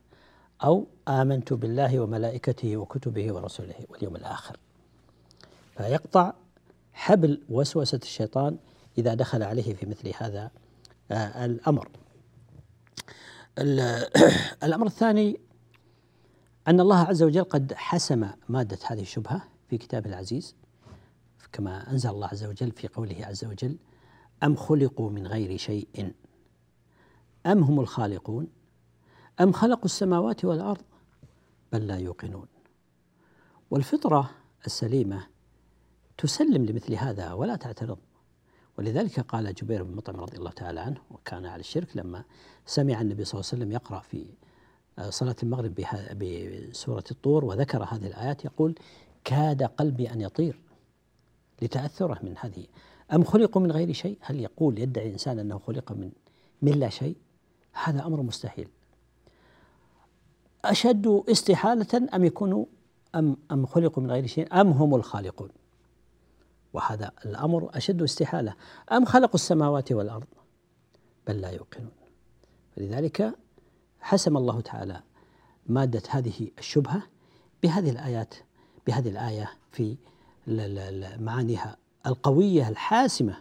أو 0.64 0.86
آمنت 1.08 1.52
بالله 1.52 2.00
وملائكته 2.00 2.76
وكتبه 2.76 3.32
ورسله 3.32 3.74
واليوم 3.88 4.16
الآخر. 4.16 4.56
فيقطع 5.76 6.32
حبل 6.92 7.40
وسوسة 7.50 8.00
الشيطان 8.02 8.56
إذا 8.98 9.14
دخل 9.14 9.42
عليه 9.42 9.74
في 9.74 9.86
مثل 9.86 10.12
هذا 10.18 10.50
الأمر. 11.10 11.88
الأمر 14.64 14.86
الثاني 14.86 15.40
أن 16.68 16.80
الله 16.80 16.98
عز 16.98 17.22
وجل 17.22 17.44
قد 17.44 17.72
حسم 17.74 18.30
مادة 18.48 18.78
هذه 18.86 19.00
الشبهة 19.00 19.42
في 19.68 19.78
كتابه 19.78 20.10
العزيز 20.10 20.54
كما 21.52 21.90
أنزل 21.90 22.10
الله 22.10 22.26
عز 22.26 22.44
وجل 22.44 22.70
في 22.70 22.88
قوله 22.88 23.26
عز 23.26 23.44
وجل 23.44 23.76
أم 24.42 24.56
خلقوا 24.56 25.10
من 25.10 25.26
غير 25.26 25.56
شيء؟ 25.56 26.12
أم 27.46 27.62
هم 27.62 27.80
الخالقون؟ 27.80 28.48
أم 29.40 29.52
خلقوا 29.52 29.84
السماوات 29.84 30.44
والأرض 30.44 30.82
بل 31.72 31.86
لا 31.86 31.96
يوقنون؟ 31.96 32.46
والفطرة 33.70 34.30
السليمة 34.66 35.26
تسلم 36.18 36.64
لمثل 36.64 36.94
هذا 36.94 37.32
ولا 37.32 37.56
تعترض. 37.56 37.98
ولذلك 38.78 39.20
قال 39.20 39.54
جبير 39.54 39.82
بن 39.82 39.96
مطعم 39.96 40.20
رضي 40.20 40.36
الله 40.36 40.50
تعالى 40.50 40.80
عنه 40.80 41.00
وكان 41.10 41.46
على 41.46 41.60
الشرك 41.60 41.96
لما 41.96 42.24
سمع 42.66 43.00
النبي 43.00 43.24
صلى 43.24 43.40
الله 43.40 43.50
عليه 43.52 43.62
وسلم 43.62 43.72
يقرأ 43.72 44.00
في 44.00 44.26
صلاة 45.08 45.36
المغرب 45.42 45.74
بسورة 46.20 47.04
الطور 47.10 47.44
وذكر 47.44 47.84
هذه 47.84 48.06
الآيات 48.06 48.44
يقول 48.44 48.74
كاد 49.24 49.62
قلبي 49.62 50.10
أن 50.12 50.20
يطير 50.20 50.60
لتأثره 51.62 52.18
من 52.22 52.34
هذه 52.40 52.66
أم 53.12 53.24
خلقوا 53.24 53.62
من 53.62 53.72
غير 53.72 53.92
شيء؟ 53.92 54.18
هل 54.20 54.40
يقول 54.40 54.78
يدعي 54.78 55.10
إنسان 55.10 55.38
أنه 55.38 55.58
خلق 55.58 55.92
من 55.92 56.10
من 56.62 56.72
لا 56.72 56.88
شيء؟ 56.88 57.16
هذا 57.72 58.06
أمر 58.06 58.22
مستحيل. 58.22 58.68
أشد 60.64 61.22
استحالة 61.30 62.08
أم 62.14 62.24
يكونوا 62.24 62.64
أم 63.14 63.36
أم 63.52 63.66
خلقوا 63.66 64.02
من 64.02 64.10
غير 64.10 64.26
شيء؟ 64.26 64.60
أم 64.60 64.68
هم 64.68 64.94
الخالقون؟ 64.94 65.48
وهذا 66.74 67.12
الأمر 67.24 67.70
أشد 67.74 68.02
استحالة. 68.02 68.54
أم 68.92 69.04
خلقوا 69.04 69.34
السماوات 69.34 69.92
والأرض؟ 69.92 70.26
بل 71.26 71.40
لا 71.40 71.48
يوقنون. 71.50 71.90
فلذلك 72.76 73.34
حسم 74.00 74.36
الله 74.36 74.60
تعالى 74.60 75.02
مادة 75.66 76.02
هذه 76.08 76.50
الشبهة 76.58 77.02
بهذه 77.62 77.90
الآيات 77.90 78.34
بهذه 78.86 79.08
الآية 79.08 79.50
في 79.72 79.96
معانيها 81.18 81.76
القوية 82.06 82.68
الحاسمة 82.68 83.36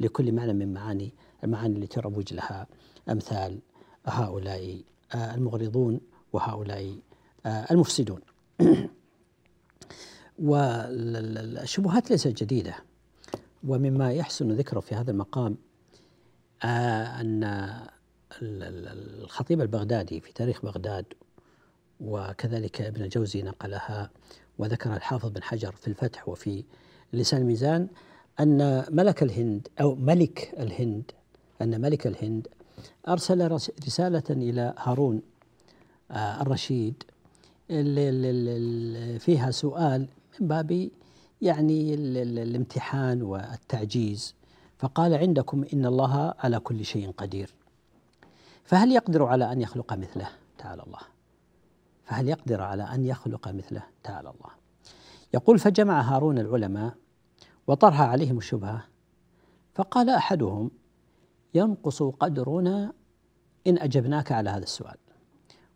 لكل 0.00 0.32
معنى 0.32 0.52
من 0.52 0.74
معاني 0.74 1.12
المعاني 1.44 1.76
التي 1.76 2.00
تروج 2.00 2.34
لها 2.34 2.66
أمثال 3.08 3.60
هؤلاء 4.06 4.82
المغرضون 5.14 6.00
وهؤلاء 6.32 6.98
المفسدون. 7.46 8.20
والشبهات 10.38 12.10
ليست 12.10 12.28
جديدة. 12.28 12.74
ومما 13.68 14.12
يحسن 14.12 14.52
ذكره 14.52 14.80
في 14.80 14.94
هذا 14.94 15.10
المقام 15.10 15.56
أن 16.64 17.44
الخطيب 18.42 19.60
البغدادي 19.60 20.20
في 20.20 20.32
تاريخ 20.32 20.62
بغداد 20.62 21.04
وكذلك 22.00 22.80
ابن 22.80 23.02
الجوزي 23.02 23.42
نقلها 23.42 24.10
وذكر 24.58 24.96
الحافظ 24.96 25.28
بن 25.30 25.42
حجر 25.42 25.72
في 25.72 25.88
الفتح 25.88 26.28
وفي 26.28 26.64
لسان 27.12 27.40
الميزان 27.40 27.88
أن 28.40 28.84
ملك 28.90 29.22
الهند 29.22 29.68
أو 29.80 29.94
ملك 29.94 30.54
الهند 30.58 31.10
أن 31.62 31.80
ملك 31.80 32.06
الهند 32.06 32.48
أرسل 33.08 33.50
رسالة 33.86 34.22
إلى 34.30 34.74
هارون 34.78 35.22
آه، 36.10 36.42
الرشيد 36.42 37.02
فيها 39.18 39.50
سؤال 39.50 40.06
من 40.40 40.48
باب 40.48 40.90
يعني 41.40 41.94
الامتحان 41.94 43.22
والتعجيز. 43.22 44.34
فقال 44.78 45.14
عندكم 45.14 45.64
إن 45.72 45.86
الله 45.86 46.34
على 46.38 46.58
كل 46.58 46.84
شيء 46.84 47.10
قدير. 47.10 47.54
فهل 48.64 48.92
يقدر 48.92 49.24
على 49.24 49.52
أن 49.52 49.60
يخلق 49.60 49.92
مثله؟ 49.92 50.28
تعالى 50.58 50.82
الله. 50.82 51.00
فهل 52.04 52.28
يقدر 52.28 52.62
على 52.62 52.82
أن 52.82 53.04
يخلق 53.04 53.48
مثله؟ 53.48 53.82
تعالى 54.02 54.30
الله. 54.30 54.50
يقول 55.34 55.58
فجمع 55.58 56.00
هارون 56.00 56.38
العلماء 56.38 56.94
وطرح 57.66 58.00
عليهم 58.00 58.38
الشبهة. 58.38 58.84
فقال 59.74 60.10
أحدهم 60.10 60.70
ينقص 61.54 62.02
قدرنا 62.02 62.92
إن 63.66 63.78
أجبناك 63.78 64.32
على 64.32 64.50
هذا 64.50 64.62
السؤال. 64.62 64.96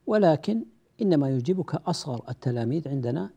ولكن 0.07 0.65
إنما 1.03 1.31
يجيبك 1.31 1.75
أصغر 1.75 2.25
التلاميذ 2.29 2.89
عندنا 2.89 3.31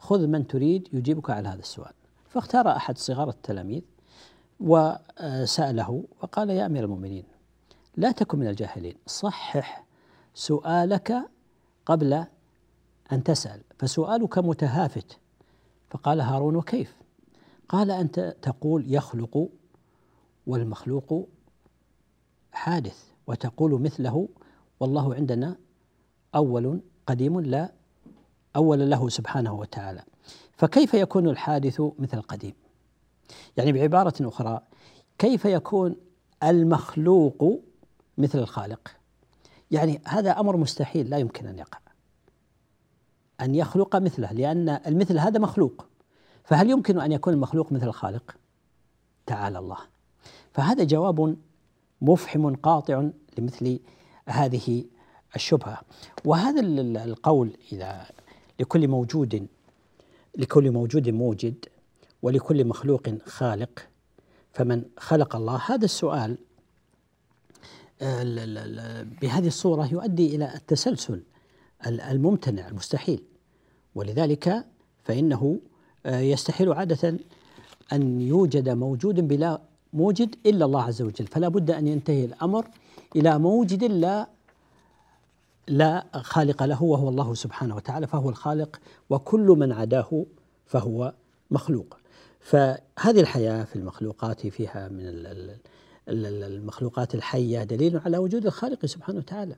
فخذ 0.00 0.26
من 0.26 0.46
تريد 0.46 0.88
يجيبك 0.92 1.30
على 1.30 1.48
هذا 1.48 1.60
السؤال. 1.60 1.92
فاختار 2.28 2.76
أحد 2.76 2.98
صغار 2.98 3.28
التلاميذ 3.28 3.82
وسأله 4.60 6.04
وقال 6.22 6.50
يا 6.50 6.66
أمير 6.66 6.84
المؤمنين 6.84 7.24
لا 7.96 8.12
تكن 8.12 8.38
من 8.38 8.46
الجاهلين 8.46 8.94
صحح 9.06 9.84
سؤالك 10.34 11.30
قبل 11.86 12.24
أن 13.12 13.22
تسأل 13.22 13.60
فسؤالك 13.78 14.38
متهافت. 14.38 15.18
فقال 15.90 16.20
هارون 16.20 16.56
وكيف؟ 16.56 16.96
قال 17.68 17.90
أنت 17.90 18.36
تقول 18.42 18.94
يخلق 18.94 19.48
والمخلوق 20.46 21.28
حادث 22.52 23.04
وتقول 23.26 23.80
مثله 23.80 24.28
والله 24.80 25.14
عندنا 25.14 25.56
أول 26.34 26.80
قديم 27.06 27.40
لا 27.40 27.72
أول 28.56 28.90
له 28.90 29.08
سبحانه 29.08 29.52
وتعالى. 29.52 30.02
فكيف 30.52 30.94
يكون 30.94 31.28
الحادث 31.28 31.80
مثل 31.98 32.18
القديم 32.18 32.54
يعني 33.56 33.72
بعبارة 33.72 34.14
أخرى 34.20 34.60
كيف 35.18 35.44
يكون 35.44 35.96
المخلوق 36.42 37.60
مثل 38.18 38.38
الخالق؟ 38.38 38.90
يعني 39.70 40.00
هذا 40.06 40.40
أمر 40.40 40.56
مستحيل 40.56 41.10
لا 41.10 41.18
يمكن 41.18 41.46
أن 41.46 41.58
يقع. 41.58 41.78
أن 43.40 43.54
يخلق 43.54 43.96
مثله 43.96 44.32
لأن 44.32 44.68
المثل 44.68 45.18
هذا 45.18 45.38
مخلوق. 45.38 45.86
فهل 46.44 46.70
يمكن 46.70 47.00
أن 47.00 47.12
يكون 47.12 47.34
المخلوق 47.34 47.72
مثل 47.72 47.86
الخالق؟ 47.86 48.36
تعالى 49.26 49.58
الله. 49.58 49.78
فهذا 50.52 50.84
جواب 50.84 51.36
مفحم 52.02 52.54
قاطع 52.54 53.08
لمثل 53.38 53.80
هذه 54.26 54.84
الشبهة. 55.36 55.80
وهذا 56.24 56.60
القول 57.04 57.56
إذا 57.72 58.06
لكل 58.60 58.88
موجود 58.88 59.46
لكل 60.38 60.70
موجود 60.70 61.08
موجد 61.08 61.64
ولكل 62.22 62.64
مخلوق 62.64 63.08
خالق. 63.26 63.88
فمن 64.52 64.82
خلق 64.98 65.36
الله 65.36 65.60
هذا 65.66 65.84
السؤال 65.84 66.38
بهذه 69.22 69.46
الصورة 69.46 69.92
يؤدي 69.92 70.36
إلى 70.36 70.54
التسلسل 70.54 71.22
الممتنع 71.86 72.68
المستحيل. 72.68 73.22
ولذلك 73.94 74.64
فإنه 75.04 75.58
يستحيل 76.06 76.72
عادة 76.72 77.18
أن 77.92 78.20
يوجد 78.20 78.68
موجود 78.68 79.28
بلا 79.28 79.60
موجد 79.92 80.36
إلا 80.46 80.64
الله 80.64 80.82
عز 80.82 81.02
وجل. 81.02 81.26
فلا 81.26 81.48
بد 81.48 81.70
أن 81.70 81.86
ينتهي 81.86 82.24
الأمر 82.24 82.66
إلى 83.16 83.38
موجد 83.38 83.84
لا 83.84 84.28
لا 85.70 86.06
خالق 86.14 86.62
له 86.62 86.82
وهو 86.82 87.08
الله 87.08 87.34
سبحانه 87.34 87.76
وتعالى 87.76 88.06
فهو 88.06 88.28
الخالق 88.28 88.80
وكل 89.10 89.46
من 89.46 89.72
عداه 89.72 90.26
فهو 90.66 91.14
مخلوق 91.50 91.96
فهذه 92.40 93.20
الحياة 93.20 93.64
في 93.64 93.76
المخلوقات 93.76 94.46
فيها 94.46 94.88
من 94.88 95.02
المخلوقات 96.08 97.14
الحية 97.14 97.62
دليل 97.62 97.98
على 97.98 98.18
وجود 98.18 98.46
الخالق 98.46 98.86
سبحانه 98.86 99.18
وتعالى 99.18 99.56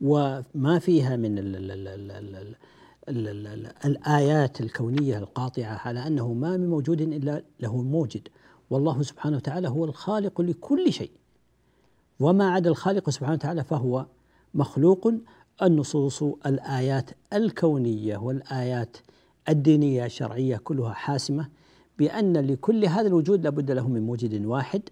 وما 0.00 0.78
فيها 0.78 1.16
من 1.16 1.38
الآيات 3.84 4.60
الكونية 4.60 5.18
القاطعة 5.18 5.80
على 5.84 6.06
أنه 6.06 6.32
ما 6.32 6.56
من 6.56 6.70
موجود 6.70 7.00
إلا 7.00 7.42
له 7.60 7.82
موجد 7.82 8.28
والله 8.70 9.02
سبحانه 9.02 9.36
وتعالى 9.36 9.68
هو 9.68 9.84
الخالق 9.84 10.40
لكل 10.40 10.92
شيء 10.92 11.10
وما 12.20 12.50
عدا 12.50 12.70
الخالق 12.70 13.10
سبحانه 13.10 13.34
وتعالى 13.34 13.64
فهو 13.64 14.06
مخلوق 14.54 15.12
النصوص 15.62 16.22
الآيات 16.22 17.10
الكونية 17.32 18.16
والآيات 18.16 18.96
الدينية 19.48 20.04
الشرعية 20.06 20.56
كلها 20.56 20.92
حاسمة 20.92 21.48
بأن 21.98 22.36
لكل 22.36 22.84
هذا 22.84 23.06
الوجود 23.06 23.44
لابد 23.44 23.70
له 23.70 23.88
من 23.88 24.02
موجد 24.02 24.44
واحد 24.44 24.82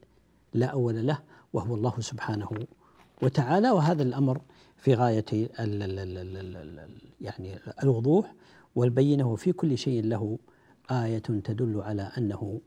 لا 0.55 0.67
أول 0.67 1.07
له 1.07 1.19
وهو 1.53 1.75
الله 1.75 2.01
سبحانه 2.01 2.49
وتعالى. 3.23 3.71
وهذا 3.71 4.03
الأمر 4.03 4.41
في 4.77 4.95
غاية 4.95 5.25
ال 5.33 5.49
ال 5.61 5.99
ال 5.99 6.89
يعني 7.21 7.59
الوضوح 7.83 8.35
والبينة 8.75 9.33
وفي 9.33 9.53
كل 9.53 9.79
شيء 9.79 10.05
له 10.05 10.39
آية 10.91 11.19
تدل 11.19 11.81
على 11.81 12.03
أنه 12.19 12.61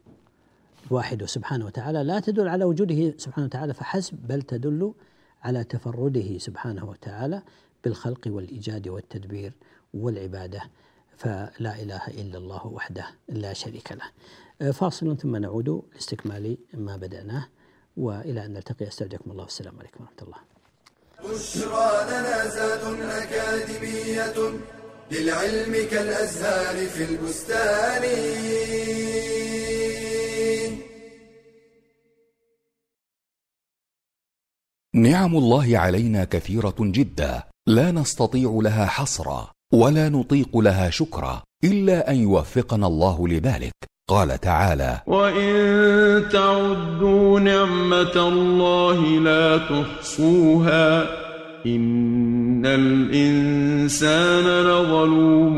واحد 0.92 1.24
سبحانه 1.24 1.66
وتعالى. 1.66 2.04
لا 2.04 2.20
تدل 2.20 2.48
على 2.48 2.64
وجوده 2.64 3.14
سبحانه 3.18 3.46
وتعالى 3.46 3.74
فحسب 3.74 4.18
بل 4.28 4.42
تدل 4.42 4.94
على 5.44 5.64
تفرده 5.64 6.38
سبحانه 6.38 6.90
وتعالى. 6.90 7.44
بالخلق 7.84 8.28
والإيجاد 8.28 8.88
والتدبير 8.88 9.54
والعبادة 9.94 10.62
فلا 11.18 11.82
إله 11.82 12.08
إلا 12.08 12.38
الله 12.38 12.68
وحده 12.68 13.06
لا 13.28 13.54
شريك 13.54 13.92
له. 13.92 14.08
فاصل 14.72 15.18
ثم 15.18 15.36
نعود 15.36 15.84
لاستكمال 15.94 16.58
ما 16.74 16.98
بدأناه 16.98 17.48
وإلى 17.98 18.46
أن 18.46 18.54
نلتقي. 18.54 18.88
أستودعكم 18.88 19.32
الله 19.32 19.44
والسلام 19.44 19.80
عليكم 19.80 20.04
ورحمة 20.04 20.22
الله. 20.22 20.38
بشرى 21.20 21.89
لنا 22.10 22.48
زاد 22.48 22.84
أكاديمية 23.02 24.38
للعلم 25.12 25.74
كالأزهار 25.92 26.88
في 26.88 27.04
البستان. 27.04 28.04
نعم 34.94 35.38
الله 35.38 35.78
علينا 35.78 36.24
كثيرة 36.24 36.76
جدا. 36.80 37.44
لا 37.67 37.91
نستطيع 37.91 38.60
لها 38.63 38.86
حصرا 38.86 39.52
ولا 39.74 40.10
نطيق 40.10 40.58
لها 40.58 40.89
شكرا 40.89 41.41
إلا 41.63 42.12
أن 42.12 42.15
يوفقنا 42.15 42.88
الله 42.88 43.28
لذلك. 43.28 43.74
قال 44.10 44.41
تعالى 44.41 45.02
وإن 45.08 46.30
تعدوا 46.30 47.39
نعمة 47.39 48.15
الله 48.15 49.02
لا 49.02 49.58
تحصوها 49.58 51.04
إن 51.65 52.65
الإنسان 52.65 54.45
لظلوم 54.63 55.58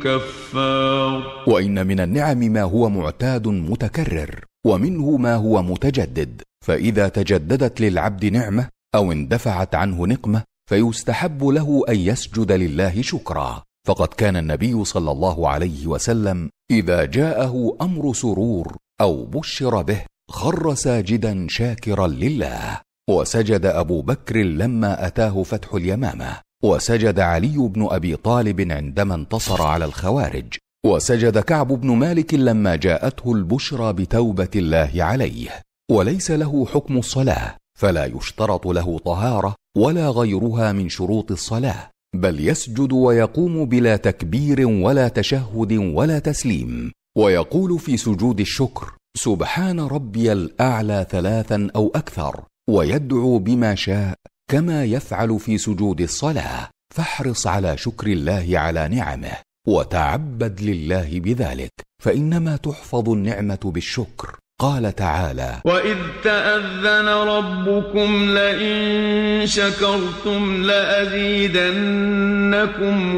كفار. 0.00 1.22
وان 1.46 1.86
من 1.86 2.00
النعم 2.00 2.38
ما 2.38 2.62
هو 2.62 2.88
معتاد 2.88 3.48
متكرر 3.48 4.44
ومنه 4.66 5.16
ما 5.16 5.34
هو 5.34 5.62
متجدد. 5.62 6.42
فاذا 6.66 7.08
تجددت 7.08 7.80
للعبد 7.80 8.24
نعمه 8.24 8.68
أو 8.94 9.12
اندفعت 9.12 9.74
عنه 9.74 10.06
نقمه 10.06 10.42
فيستحب 10.70 11.44
له 11.44 11.82
أن 11.88 11.96
يسجد 11.96 12.52
لله 12.52 13.02
شكرا. 13.02 13.62
فقد 13.86 14.08
كان 14.08 14.36
النبي 14.36 14.84
صلى 14.84 15.10
الله 15.10 15.48
عليه 15.48 15.86
وسلم 15.86 16.50
إذا 16.70 17.04
جاءه 17.04 17.76
أمر 17.80 18.12
سرور 18.12 18.76
أو 19.00 19.24
بشر 19.24 19.82
به 19.82 20.00
خر 20.30 20.74
ساجدا 20.74 21.46
شاكرا 21.48 22.06
لله. 22.06 22.80
وسجد 23.10 23.66
أبو 23.66 24.02
بكر 24.02 24.36
لما 24.36 25.06
أتاه 25.06 25.42
فتح 25.42 25.74
اليمامة. 25.74 26.40
وسجد 26.64 27.20
علي 27.20 27.56
بن 27.58 27.88
أبي 27.90 28.16
طالب 28.16 28.72
عندما 28.72 29.14
انتصر 29.14 29.62
على 29.62 29.84
الخوارج. 29.84 30.54
وسجد 30.86 31.38
كعب 31.38 31.68
بن 31.68 31.90
مالك 31.90 32.34
لما 32.34 32.76
جاءته 32.76 33.32
البشرى 33.32 33.92
بتوبة 33.92 34.48
الله 34.56 34.92
عليه. 34.96 35.60
وليس 35.90 36.30
له 36.30 36.66
حكم 36.66 36.98
الصلاة. 36.98 37.56
فلا 37.78 38.04
يشترط 38.04 38.66
له 38.66 38.98
طهارة 38.98 39.54
ولا 39.76 40.10
غيرها 40.10 40.72
من 40.72 40.88
شروط 40.88 41.32
الصلاة 41.32 41.90
بل 42.16 42.48
يسجد 42.48 42.92
ويقوم 42.92 43.64
بلا 43.64 43.96
تكبير 43.96 44.66
ولا 44.68 45.08
تشهد 45.08 45.72
ولا 45.72 46.18
تسليم 46.18 46.92
ويقول 47.18 47.78
في 47.78 47.96
سجود 47.96 48.40
الشكر 48.40 48.92
سبحان 49.16 49.80
ربي 49.80 50.32
الأعلى 50.32 51.06
ثلاثا 51.10 51.70
أو 51.76 51.92
أكثر 51.94 52.44
ويدعو 52.70 53.38
بما 53.38 53.74
شاء 53.74 54.14
كما 54.50 54.84
يفعل 54.84 55.38
في 55.38 55.58
سجود 55.58 56.00
الصلاة 56.00 56.70
فاحرص 56.94 57.46
على 57.46 57.76
شكر 57.76 58.06
الله 58.06 58.58
على 58.58 58.88
نعمه 58.88 59.36
وتعبد 59.66 60.60
لله 60.60 61.20
بذلك 61.20 61.70
فإنما 62.02 62.56
تحفظ 62.56 63.08
النعمة 63.08 63.58
بالشكر. 63.64 64.38
قال 64.58 64.94
تعالى 64.94 65.60
وإذ 65.64 65.96
تأذن 66.24 67.08
ربكم 67.08 68.34
لئن 68.34 69.46
شكرتم 69.46 70.62
لأزيدنكم 70.62 71.54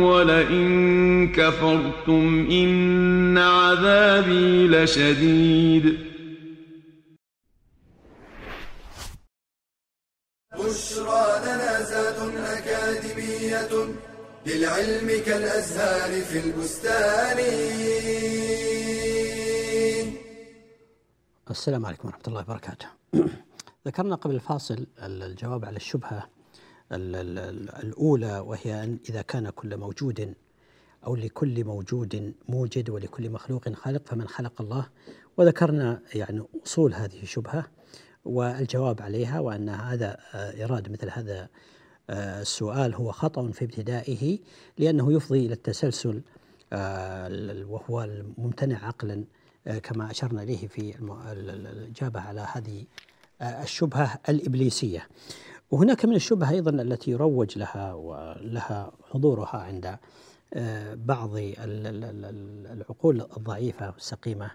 ولئن 0.02 1.32
كفرتم 1.32 2.48
إن 2.50 3.38
عذابي 3.38 4.68
لشديد. 4.68 5.98
بشرى 10.54 11.26
لنا 11.44 11.82
زاد 11.82 12.16
أكاديمية 12.56 13.68
للعلم 14.46 15.22
كالأزهار 15.26 16.22
في 16.22 16.38
البستان. 16.38 17.38
السلام 21.50 21.86
عليكم 21.86 22.08
ورحمة 22.08 22.22
الله 22.28 22.40
وبركاته. 22.40 22.86
ذكرنا 23.86 24.14
قبل 24.14 24.34
الفاصل 24.34 24.86
الجواب 24.98 25.64
على 25.64 25.76
الشبهة 25.76 26.28
ال- 26.92 27.16
ال- 27.16 27.70
الأولى 27.84 28.38
وهي 28.38 28.84
أن 28.84 28.98
إذا 29.08 29.22
كان 29.22 29.50
كل 29.50 29.76
موجود 29.76 30.34
أو 31.06 31.16
لكل 31.16 31.64
موجود 31.64 32.34
موجد 32.48 32.90
ولكل 32.90 33.30
مخلوق 33.30 33.68
خالق 33.68 34.02
فمن 34.06 34.28
خلق 34.28 34.62
الله؟ 34.62 34.88
وذكرنا 35.36 36.00
يعني 36.14 36.42
أصول 36.66 36.94
هذه 36.94 37.22
الشبهة 37.22 37.66
والجواب 38.24 39.02
عليها 39.02 39.40
وأن 39.40 39.68
هذا 39.68 40.18
آه، 40.34 40.64
إرادة 40.64 40.92
مثل 40.92 41.10
هذا 41.10 41.48
آه، 42.10 42.40
السؤال 42.40 42.94
هو 42.94 43.12
خطأ 43.12 43.50
في 43.50 43.64
ابتدائه 43.64 44.38
لأنه 44.78 45.12
يفضي 45.12 45.46
إلى 45.46 45.54
التسلسل 45.54 46.22
آه، 46.72 47.64
وهو 47.68 48.02
الممتنع 48.02 48.86
عقلا 48.86 49.24
كما 49.66 50.10
أشرنا 50.10 50.42
إليه 50.42 50.68
في 50.68 50.94
الإجابة 51.32 52.20
على 52.20 52.46
هذه 52.52 52.84
آه، 53.40 53.62
الشبهة 53.62 54.18
الإبليسية. 54.28 55.08
وهناك 55.70 56.04
من 56.04 56.14
الشبهة 56.14 56.50
أيضا 56.50 56.70
التي 56.70 57.10
يروج 57.10 57.58
لها 57.58 57.92
ولها 57.94 58.92
حضورها 59.10 59.56
عند 59.56 59.98
آه، 60.54 60.94
بعض 60.94 61.36
ال- 61.36 61.58
ال- 61.58 61.86
ال- 62.04 62.24
ال- 62.24 62.66
العقول 62.66 63.20
الضعيفة 63.36 63.90
والسقيمة. 63.90 64.50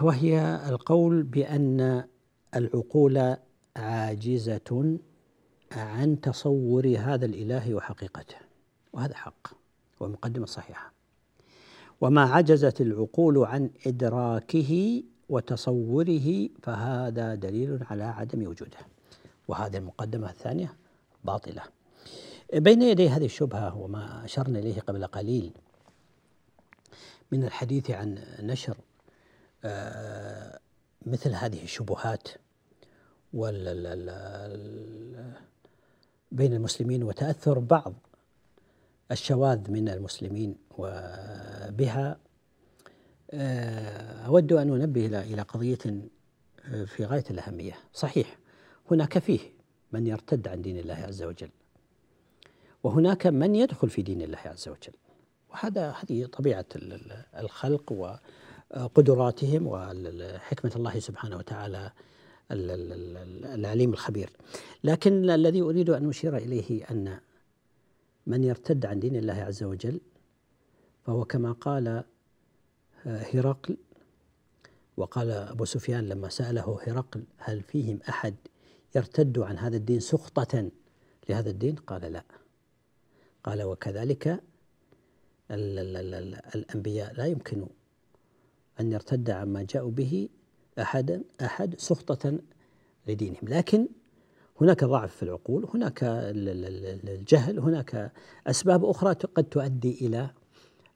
وهي 0.00 0.60
القول 0.68 1.22
بأن 1.22 2.04
العقول 2.56 3.36
عاجزة 3.76 4.98
عن 5.72 6.20
تصور 6.20 6.94
هذا 6.98 7.26
الإله 7.26 7.74
وحقيقته. 7.74 8.36
وهذا 8.92 9.14
حق 9.14 9.48
ومقدمة 10.00 10.46
صحيحة. 10.46 10.97
وما 12.00 12.22
عجزت 12.22 12.80
العقول 12.80 13.44
عن 13.44 13.70
إدراكه 13.86 15.02
وتصوره 15.28 16.48
فهذا 16.62 17.34
دليل 17.34 17.78
على 17.90 18.04
عدم 18.04 18.46
وجوده. 18.48 18.78
وهذه 19.48 19.76
المقدمة 19.76 20.30
الثانية 20.30 20.76
باطلة. 21.24 21.62
بين 22.54 22.82
يدي 22.82 23.08
هذه 23.08 23.24
الشبهة 23.24 23.76
وما 23.76 24.24
أشرنا 24.24 24.58
إليه 24.58 24.80
قبل 24.80 25.06
قليل 25.06 25.52
من 27.32 27.44
الحديث 27.44 27.90
عن 27.90 28.18
نشر 28.40 28.76
آه، 29.64 30.58
مثل 31.06 31.34
هذه 31.34 31.62
الشبهات 31.62 32.28
بين 36.32 36.52
المسلمين 36.52 37.02
وتأثر 37.02 37.58
بعض 37.58 37.94
الشواذ 39.10 39.70
من 39.70 39.88
المسلمين. 39.88 40.67
وبها. 40.78 42.18
آه، 43.30 44.26
أود 44.26 44.52
أن 44.52 44.72
أنبه 44.74 45.06
إلى 45.06 45.42
قضية 45.42 45.78
آه، 46.64 46.84
في 46.84 47.04
غاية 47.04 47.24
الأهمية. 47.30 47.72
صحيح 47.94 48.38
هناك 48.90 49.18
فيه 49.18 49.40
من 49.92 50.06
يرتد 50.06 50.48
عن 50.48 50.62
دين 50.62 50.78
الله 50.78 50.94
عز 50.94 51.22
وجل 51.22 51.50
وهناك 52.82 53.26
من 53.26 53.54
يدخل 53.54 53.90
في 53.90 54.02
دين 54.02 54.22
الله 54.22 54.38
عز 54.44 54.68
وجل. 54.68 54.92
وهذا 55.50 55.90
هذه 55.90 56.26
طبيعة 56.26 56.64
الخلق 57.38 57.92
وقدراتهم 58.72 59.66
وحكمة 59.66 60.72
الله 60.76 60.98
سبحانه 60.98 61.36
وتعالى 61.36 61.92
العليم 62.50 63.92
الخبير. 63.92 64.30
لكن 64.84 65.30
الذي 65.30 65.62
أريد 65.62 65.90
أن 65.90 66.08
أشير 66.08 66.36
إليه 66.36 66.84
أن 66.90 67.18
من 68.26 68.44
يرتد 68.44 68.86
عن 68.86 69.00
دين 69.00 69.16
الله 69.16 69.34
عز 69.34 69.62
وجل 69.62 70.00
فهو 71.08 71.24
كما 71.24 71.52
قال 71.52 72.04
هرقل 73.04 73.76
وقال 74.96 75.30
أبو 75.30 75.64
سفيان 75.64 76.08
لما 76.08 76.28
سأله 76.28 76.78
هرقل 76.86 77.24
هل 77.38 77.62
فيهم 77.62 77.98
أحد 78.08 78.34
يرتد 78.96 79.38
عن 79.38 79.58
هذا 79.58 79.76
الدين 79.76 80.00
سخطة 80.00 80.70
لهذا 81.28 81.50
الدين؟ 81.50 81.74
قال 81.74 82.12
لا. 82.12 82.24
قال 83.44 83.62
وكذلك 83.62 84.40
الأنبياء 86.54 87.14
لا 87.14 87.26
يمكن 87.26 87.66
أن 88.80 88.92
يرتد 88.92 89.30
عما 89.30 89.62
جاءوا 89.62 89.90
به 89.90 90.28
أحدا 90.78 91.22
أحد 91.40 91.74
سخطة 91.78 92.38
لدينهم. 93.06 93.48
لكن 93.48 93.88
هناك 94.60 94.84
ضعف 94.84 95.16
في 95.16 95.22
العقول 95.22 95.68
هناك 95.74 96.00
الجهل 96.02 97.58
هناك 97.58 98.12
أسباب 98.46 98.84
أخرى 98.84 99.12
قد 99.12 99.44
تؤدي 99.44 100.06
إلى 100.06 100.30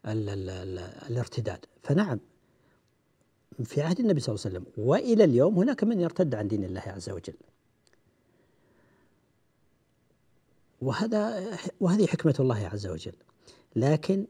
الارتداد 0.07 1.65
فنعم 1.83 2.21
في 3.65 3.83
عهد 3.83 4.01
النبي 4.01 4.21
صلى 4.21 4.35
الله 4.35 4.47
عليه 4.47 4.57
وسلم 4.59 4.87
وإلى 4.87 5.25
اليوم 5.25 5.59
هناك 5.59 5.85
من 5.85 6.01
يرتد 6.01 6.35
عن 6.35 6.49
دين 6.49 6.65
الله 6.65 6.83
عز 6.87 7.11
وجل. 7.11 7.35
وهذا 10.83 11.57
وهذه 11.81 12.07
حكمة 12.07 12.35
الله 12.41 12.67
عز 12.67 12.87
وجل. 12.87 13.15
لكن 13.77 14.27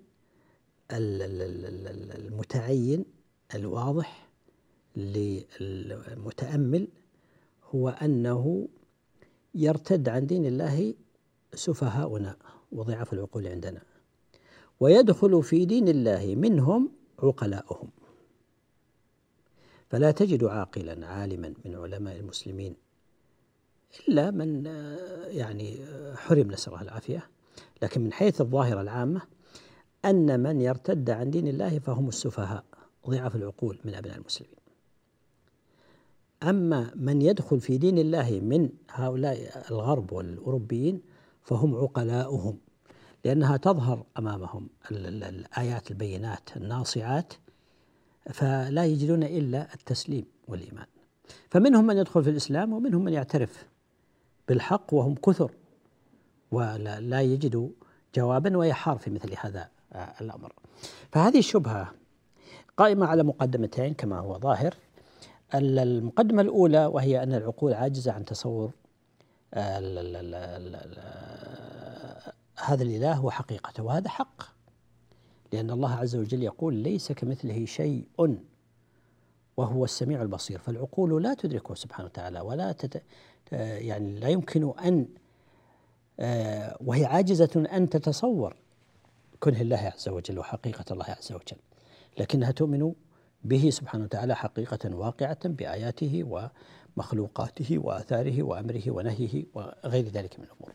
المتعين 2.17 3.05
الواضح 3.55 4.29
للمتأمل 4.97 6.89
هو 7.75 7.89
أنه 7.89 8.69
يرتد 9.55 10.09
عن 10.09 10.27
دين 10.27 10.47
الله 10.47 10.95
سفهاؤنا 11.55 12.37
وضعف 12.73 13.13
العقول 13.13 13.47
عندنا 13.47 13.83
ويدخل 14.83 15.43
في 15.43 15.65
دين 15.65 15.89
الله 15.89 16.35
منهم 16.37 16.91
عقلاؤهم. 17.19 17.89
فلا 19.91 20.11
تجد 20.11 20.45
عاقلا 20.45 21.07
عالما 21.07 21.55
من 21.65 21.75
علماء 21.75 22.17
المسلمين 22.17 22.75
إلا 24.09 24.31
من 24.31 24.67
يعني 25.27 25.79
حرم 26.15 26.51
نسأل 26.51 26.73
الله 26.73 26.83
العافية. 26.83 27.29
لكن 27.83 28.01
من 28.01 28.13
حيث 28.13 28.41
الظاهرة 28.41 28.81
العامة 28.81 29.23
أن 30.05 30.41
من 30.41 30.61
يرتد 30.61 31.11
عن 31.11 31.31
دين 31.31 31.49
الله 31.49 31.79
فهم 31.79 32.09
السفهاء 32.09 32.65
ضعف 33.09 33.37
العقول 33.37 33.79
من 33.85 33.95
أبناء 33.95 34.17
المسلمين. 34.17 34.57
أما 36.43 36.91
من 36.97 37.23
يدخل 37.23 37.61
في 37.61 37.79
دين 37.79 37.99
الله 37.99 38.41
من 38.41 38.69
هؤلاء 38.91 39.65
الغرب 39.71 40.13
والأوروبيين 40.13 41.01
فهم 41.43 41.75
عقلاؤهم. 41.75 42.59
لأنها 43.25 43.57
تظهر 43.57 44.05
أمامهم 44.19 44.69
الآيات 44.91 45.91
البينات 45.91 46.57
الناصعات 46.57 47.33
فلا 48.31 48.85
يجدون 48.85 49.23
إلا 49.23 49.75
التسليم 49.75 50.27
والإيمان. 50.49 50.87
فمنهم 51.51 51.87
من 51.87 51.97
يدخل 51.97 52.25
في 52.25 52.31
الإسلام 52.31 52.73
ومنهم 52.73 53.05
من 53.05 53.13
يعترف 53.13 53.67
بالحق 54.49 54.95
وهم 54.95 55.15
كثر 55.15 55.51
ولا 56.51 57.01
لا 57.01 57.21
يجدوا 57.21 57.69
جوابا 58.15 58.57
ويحار 58.57 58.99
في 58.99 59.11
مثل 59.11 59.35
هذا 59.41 59.69
الأمر. 60.21 60.53
فهذه 61.13 61.39
الشبهة 61.39 61.93
قائمة 62.77 63.07
على 63.07 63.23
مقدمتين 63.23 63.95
كما 63.95 64.19
هو 64.19 64.39
ظاهر. 64.39 64.75
المقدمة 65.55 66.43
الأولى 66.43 66.87
وهي 66.87 67.23
أن 67.23 67.35
العقول 67.35 67.75
عاجزة 67.75 68.13
عن 68.13 68.25
تصور 68.25 68.71
هذا 72.65 72.83
الإله 72.83 73.25
وحقيقته 73.25 73.83
وهذا 73.83 74.09
حق. 74.09 74.43
لأن 75.53 75.71
الله 75.71 75.95
عز 75.95 76.17
وجل 76.17 76.43
يقول 76.43 76.75
ليس 76.75 77.13
كمثله 77.13 77.65
شيء 77.65 78.07
وهو 79.57 79.85
السميع 79.85 80.23
البصير. 80.23 80.59
فالعقول 80.59 81.23
لا 81.23 81.35
تدركه 81.35 81.75
سبحانه 81.75 82.07
وتعالى 82.07 82.41
ولا 82.41 82.73
تت 82.73 83.03
يعني 83.53 84.21
لا 84.21 84.29
يمكن 84.29 84.73
أن 84.79 85.09
آه، 86.21 86.77
وهي 86.81 87.05
عاجزة 87.05 87.67
أن 87.73 87.89
تتصور 87.89 88.57
كنه 89.41 89.61
الله 89.61 89.93
عز 89.97 90.09
وجل 90.09 90.39
وحقيقة 90.39 90.85
الله 90.91 91.05
عز 91.09 91.33
وجل. 91.33 91.57
لكنها 92.19 92.51
تؤمن 92.51 92.93
به 93.45 93.71
سبحانه 93.71 94.05
وتعالى 94.05 94.37
حقيقة 94.37 94.97
واقعة 94.97 95.39
بآياته 95.49 96.25
ومخلوقاته 96.97 97.79
وآثاره 97.79 98.43
وأمره 98.43 98.83
ونهيه 98.87 99.45
وغير 99.55 100.09
ذلك 100.09 100.39
من 100.41 100.45
الأمور. 100.45 100.73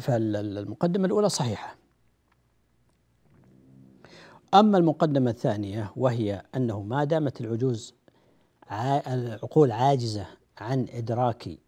فالمقدمة 0.00 1.06
الأولى 1.06 1.28
صحيحة. 1.28 1.76
أما 4.54 4.78
المقدمة 4.78 5.30
الثانية 5.30 5.92
وهي 5.96 6.42
أنه 6.56 6.82
ما 6.82 7.04
دامت 7.04 7.40
العجوز 7.40 7.94
العقول 9.06 9.72
عاجزة 9.72 10.26
عن 10.58 10.86
إدراك 10.92 11.58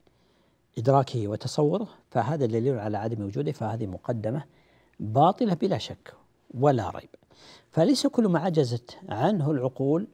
إدراكه 0.78 1.28
وتصوره 1.28 1.88
فهذا 2.10 2.46
دليل 2.46 2.78
على 2.78 2.98
عدم 2.98 3.24
وجوده 3.24 3.52
فهذه 3.52 3.86
مقدمة 3.86 4.44
باطلة 5.00 5.54
بلا 5.54 5.78
شك 5.78 6.14
ولا 6.54 6.90
ريب. 6.90 7.08
فليس 7.70 8.06
كل 8.06 8.28
ما 8.28 8.38
عجزت 8.38 8.98
عنه 9.08 9.50
العقول 9.50 10.08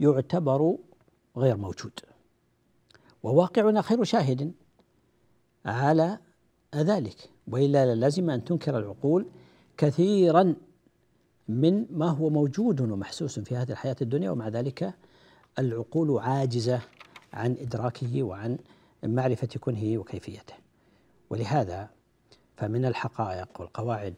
يعتبر 0.00 0.76
غير 1.36 1.56
موجود. 1.56 2.00
وواقعنا 3.22 3.82
خير 3.82 4.04
شاهد 4.04 4.52
على 5.66 6.18
ذلك. 6.74 7.30
وإلا 7.48 7.94
لازم 7.94 8.30
أن 8.30 8.44
تنكر 8.44 8.78
العقول 8.78 9.26
كثيرا 9.76 10.54
من 11.48 11.86
ما 11.90 12.10
هو 12.10 12.30
موجود 12.30 12.80
ومحسوس 12.80 13.38
في 13.38 13.56
هذه 13.56 13.70
الحياة 13.70 13.96
الدنيا 14.02 14.30
ومع 14.30 14.48
ذلك 14.48 14.94
العقول 15.58 16.18
عاجزة 16.18 16.80
عن 17.32 17.56
إدراكه 17.60 18.22
وعن 18.22 18.58
معرفة 19.02 19.48
كنه 19.60 19.98
وكيفيته. 19.98 20.54
ولهذا 21.30 21.88
فمن 22.56 22.84
الحقائق 22.84 23.60
والقواعد 23.60 24.14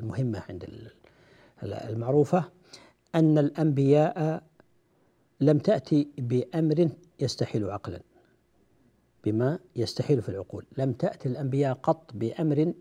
المهمة 0.00 0.42
عند 0.48 0.90
المعروفة 1.62 2.44
أن 3.14 3.38
الأنبياء 3.38 4.42
لم 5.40 5.58
تأتي 5.58 6.08
بأمر 6.18 6.88
يستحيل 7.20 7.70
عقلا. 7.70 8.00
بما 9.24 9.58
يستحيل 9.76 10.22
في 10.22 10.28
العقول. 10.28 10.66
لم 10.78 10.92
تأتي 10.92 11.28
الأنبياء 11.28 11.74
قط 11.74 12.10
بأمر 12.14 12.74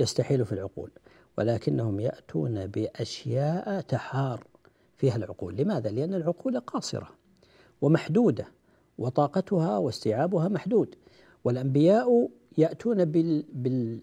يستحيل 0.00 0.44
في 0.44 0.52
العقول 0.52 0.90
ولكنهم 1.38 2.00
يأتون 2.00 2.66
بأشياء 2.66 3.80
تحار 3.80 4.44
فيها 4.96 5.16
العقول. 5.16 5.56
لماذا؟ 5.56 5.90
لأن 5.90 6.14
العقول 6.14 6.60
قاصرة 6.60 7.08
ومحدودة 7.80 8.46
وطاقتها 8.98 9.78
واستيعابها 9.78 10.48
محدود. 10.48 10.94
والأنبياء 11.44 12.30
يأتون 12.58 13.04
بال 13.04 13.44
بال 13.52 14.02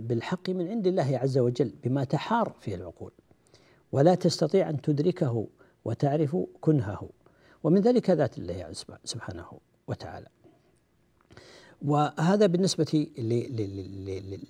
بالحق 0.00 0.50
من 0.50 0.68
عند 0.68 0.86
الله 0.86 1.18
عز 1.18 1.38
وجل 1.38 1.72
بما 1.84 2.04
تحار 2.04 2.56
فيه 2.60 2.74
العقول. 2.74 3.12
ولا 3.92 4.14
تستطيع 4.14 4.70
أن 4.70 4.80
تدركه 4.80 5.46
وتعرف 5.84 6.36
كنهه. 6.60 7.08
ومن 7.62 7.80
ذلك 7.80 8.10
ذات 8.10 8.38
الله 8.38 8.72
سبحانه 9.04 9.46
وتعالى. 9.88 10.26
وهذا 11.82 12.46
بالنسبة 12.46 13.06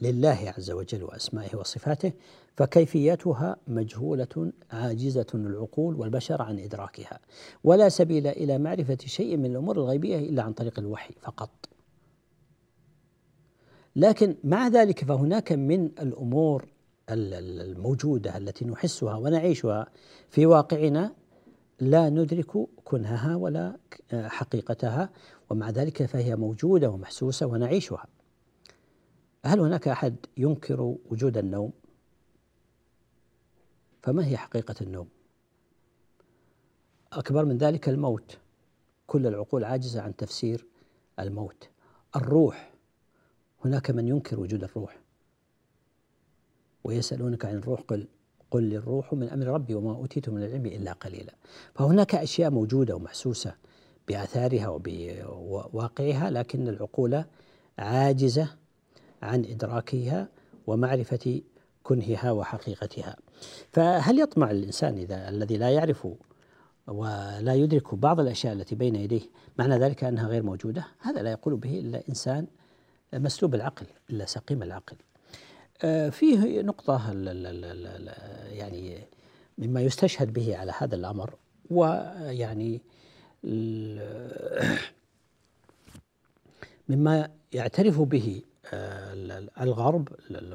لله 0.02 0.54
عز 0.56 0.70
وجل 0.70 1.04
وأسمائه 1.04 1.56
وصفاته 1.56 2.12
فكيفيتها 2.56 3.56
مجهولة 3.68 4.52
عاجزة 4.70 5.26
العقول 5.34 5.94
والبشر 5.94 6.42
عن 6.42 6.58
إدراكها 6.58 7.20
ولا 7.64 7.88
سبيل 7.88 8.26
إلى 8.26 8.58
معرفة 8.58 8.98
شيء 9.06 9.36
من 9.36 9.46
الأمور 9.46 9.76
الغيبية 9.76 10.18
إلا 10.18 10.42
عن 10.42 10.52
طريق 10.52 10.78
الوحي 10.78 11.14
فقط. 11.22 11.50
لكن 13.96 14.36
مع 14.44 14.68
ذلك 14.68 15.04
فهناك 15.04 15.52
من 15.52 15.84
الأمور 15.84 16.68
الموجودة 17.10 18.36
التي 18.36 18.64
نحسها 18.64 19.16
ونعيشها 19.16 19.86
في 20.30 20.46
واقعنا 20.46 21.12
لا 21.80 22.08
ندرك 22.08 22.50
كنهها 22.84 23.36
ولا 23.36 23.76
حقيقتها 24.12 25.10
ومع 25.50 25.70
ذلك 25.70 26.06
فهي 26.06 26.36
موجودة 26.36 26.90
ومحسوسة 26.90 27.46
ونعيشها. 27.46 28.06
هل 29.44 29.60
هناك 29.60 29.88
أحد 29.88 30.16
ينكر 30.36 30.80
وجود 31.10 31.38
النوم؟ 31.38 31.72
فما 34.02 34.26
هي 34.26 34.36
حقيقة 34.36 34.74
النوم؟ 34.80 35.08
أكبر 37.12 37.44
من 37.44 37.58
ذلك 37.58 37.88
الموت. 37.88 38.38
كل 39.06 39.26
العقول 39.26 39.64
عاجزة 39.64 40.02
عن 40.02 40.16
تفسير 40.16 40.66
الموت. 41.20 41.68
الروح. 42.16 42.72
هناك 43.64 43.90
من 43.90 44.08
ينكر 44.08 44.40
وجود 44.40 44.64
الروح. 44.64 44.98
ويسألونك 46.84 47.44
عن 47.44 47.54
الروح 47.54 47.80
قل 47.80 48.06
قل 48.50 48.74
الروح 48.74 49.14
من 49.14 49.28
أمر 49.28 49.46
ربي 49.46 49.74
وما 49.74 49.90
أوتيت 49.90 50.28
من 50.28 50.42
العلم 50.42 50.66
إلا 50.66 50.92
قليلا. 50.92 51.34
فهناك 51.74 52.14
أشياء 52.14 52.50
موجودة 52.50 52.96
ومحسوسة. 52.96 53.54
بآثارها 54.08 54.68
وبواقعها 54.68 56.30
لكن 56.30 56.68
العقول 56.68 57.24
عاجزة 57.78 58.48
عن 59.22 59.44
إدراكها 59.44 60.28
ومعرفة 60.66 61.40
كنهها 61.82 62.30
وحقيقتها. 62.30 63.16
فهل 63.72 64.20
يطمع 64.20 64.50
الإنسان 64.50 64.98
إذا 64.98 65.28
الذي 65.28 65.56
لا 65.56 65.70
يعرف 65.70 66.08
ولا 66.86 67.54
يدرك 67.54 67.94
بعض 67.94 68.20
الأشياء 68.20 68.52
التي 68.52 68.74
بين 68.74 68.96
يديه 68.96 69.22
معنى 69.58 69.78
ذلك 69.78 70.04
أنها 70.04 70.28
غير 70.28 70.42
موجودة؟ 70.42 70.86
هذا 71.00 71.22
لا 71.22 71.30
يقول 71.30 71.56
به 71.56 71.78
إلا 71.80 72.02
إنسان 72.08 72.46
مسلوب 73.12 73.54
العقل 73.54 73.86
إلا 74.10 74.26
سقيم 74.26 74.62
العقل. 74.62 74.96
آه، 75.82 76.08
فيه 76.08 76.62
نقطة 76.62 77.12
يعني 78.52 78.98
مما 79.58 79.80
يستشهد 79.80 80.32
به 80.32 80.56
على 80.56 80.72
هذا 80.78 80.94
الأمر 80.94 81.34
ويعني 81.70 82.82
مما 86.88 87.28
يعترف 87.52 88.00
به 88.00 88.42
آه، 88.72 89.14
الغرب 89.60 90.08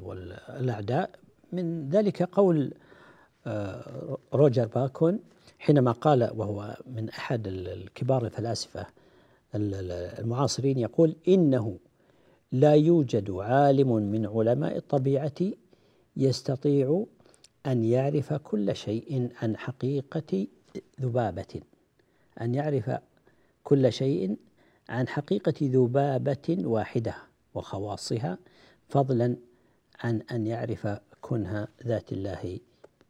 والأعداء 0.03 1.09
من 1.51 1.89
ذلك 1.89 2.23
قول 2.23 2.73
آه، 3.47 4.17
روجر 4.33 4.65
باكون 4.65 5.19
حينما 5.59 5.91
قال 5.91 6.31
وهو 6.35 6.77
من 6.87 7.09
أحد 7.09 7.47
الكبار 7.47 8.25
الفلاسفة 8.25 8.85
المعاصرين 9.55 10.77
يقول 10.77 11.15
إنه 11.27 11.77
لا 12.51 12.73
يوجد 12.73 13.31
عالم 13.31 13.95
من 13.95 14.25
علماء 14.25 14.77
الطبيعة 14.77 15.33
يستطيع 16.17 17.05
أن 17.65 17.85
يعرف 17.85 18.33
كل 18.33 18.75
شيء 18.75 19.29
عن 19.41 19.57
حقيقة 19.57 20.47
ذبابة. 21.01 21.61
أن 22.41 22.55
يعرف 22.55 22.91
كل 23.63 23.93
شيء 23.93 24.37
عن 24.89 25.07
حقيقة 25.07 25.53
ذبابة 25.61 26.57
واحدة 26.59 27.15
وخواصها 27.53 28.37
فضلا 28.89 29.37
عن 29.99 30.21
أن 30.21 30.47
يعرف 30.47 30.87
كنها 31.21 31.67
ذات 31.85 32.13
الله 32.13 32.59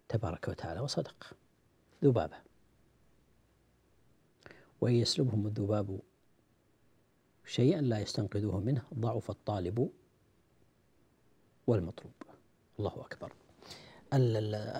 تبارك 0.09 0.47
وتعالى 0.47 0.79
وصدق. 0.79 1.33
ذبابة. 2.03 2.35
وإن 4.81 4.93
يسلبهم 4.93 5.47
الذباب 5.47 5.99
شيئا 7.45 7.81
لا 7.81 7.99
يستنقذوه 7.99 8.59
منه 8.59 8.81
ضعف 8.93 9.29
الطالب 9.29 9.89
والمطلوب. 11.67 12.13
الله 12.79 12.91
أكبر. 13.01 13.33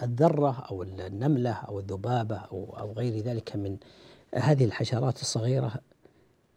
الذرة 0.04 0.60
أو 0.70 0.84
النملة 0.84 1.52
أو 1.52 1.80
الذبابة 1.80 2.36
أو, 2.36 2.76
أو 2.80 2.94
غير 2.94 3.18
ذلك 3.18 3.56
من 3.56 3.78
هذه 4.36 4.66
الحشرات 4.66 5.22
الصغيرة 5.22 5.74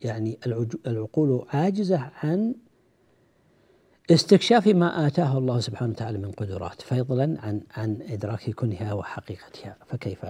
يعني 0.01 0.39
العقول 0.87 1.47
عاجزة 1.49 2.11
عن 2.23 2.55
استكشاف 4.11 4.67
ما 4.67 5.07
آتاه 5.07 5.39
الله 5.39 5.61
سبحانه 5.61 5.93
وتعالى 5.93 6.19
من 6.19 6.33
قدرات 6.33 6.83
فضلا 6.83 7.37
عن 7.41 7.61
عن 7.77 7.99
إدراك 8.09 8.51
كنها 8.51 8.93
وحقيقتها 8.93 9.77
فكيف 9.87 10.27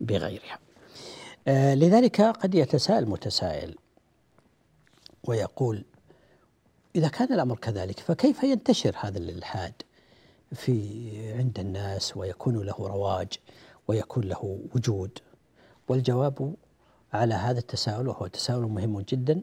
بغيرها. 0.00 0.58
آه 1.48 1.74
لذلك 1.74 2.20
قد 2.20 2.54
يتساءل 2.54 3.06
متسائل 3.06 3.76
ويقول 5.24 5.84
إذا 6.96 7.08
كان 7.08 7.32
الأمر 7.32 7.56
كذلك 7.56 8.00
فكيف 8.00 8.42
ينتشر 8.42 8.96
هذا 9.00 9.18
الإلحاد 9.18 9.72
في 10.52 11.00
عند 11.38 11.58
الناس 11.58 12.16
ويكون 12.16 12.62
له 12.62 12.76
رواج 12.78 13.32
ويكون 13.88 14.24
له 14.24 14.60
وجود؟ 14.74 15.18
والجواب 15.88 16.54
على 17.14 17.34
هذا 17.34 17.58
التساؤل 17.58 18.08
وهو 18.08 18.26
تساؤل 18.26 18.62
مهم 18.62 19.00
جدا. 19.00 19.42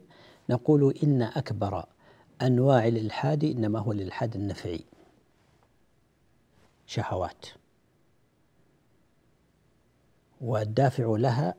نقول 0.50 0.98
إن 1.04 1.22
أكبر 1.22 1.86
أنواع 2.42 2.88
الإلحاد 2.88 3.44
إنما 3.44 3.80
هو 3.80 3.92
الإلحاد 3.92 4.36
النفعي. 4.36 4.86
شهوات. 6.86 7.46
والدافع 10.42 11.16
لها 11.18 11.56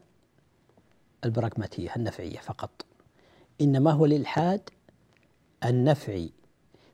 البراغماتية 1.24 1.96
النفعية 1.96 2.38
فقط. 2.38 2.70
إنما 3.60 3.90
هو 3.92 4.04
الإلحاد 4.04 4.60
النفعي. 5.64 6.32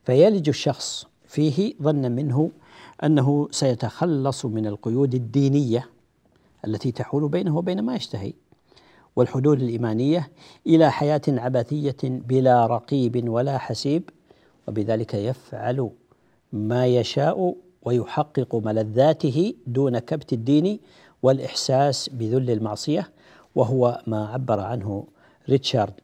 فيلج 0.04 0.48
الشخص 0.48 1.06
فيه 1.26 1.74
ظنا 1.82 2.08
منه 2.08 2.50
أنه 3.04 3.48
سيتخلص 3.50 4.44
من 4.44 4.66
القيود 4.66 5.14
الدينية 5.14 5.90
التي 6.64 6.92
تحول 6.92 7.28
بينه 7.28 7.56
وبين 7.56 7.82
ما 7.82 7.96
يشتهي. 7.96 8.32
والحدود 9.18 9.62
الإيمانية 9.62 10.30
إلى 10.66 10.92
حياة 10.92 11.20
عبثية 11.28 11.96
بلا 12.04 12.66
رقيب 12.66 13.28
ولا 13.28 13.58
حسيب 13.58 14.10
وبذلك 14.68 15.14
يفعل 15.14 15.90
ما 16.52 16.86
يشاء 16.86 17.54
ويحقق 17.82 18.54
ملذاته 18.54 19.54
دون 19.66 19.98
كبت 19.98 20.32
الدين 20.32 20.80
والإحساس 21.22 22.08
بذل 22.08 22.50
المعصية 22.50 23.10
وهو 23.54 24.02
ما 24.06 24.26
عبر 24.26 24.60
عنه 24.60 25.06
ريتشارد. 25.48 25.94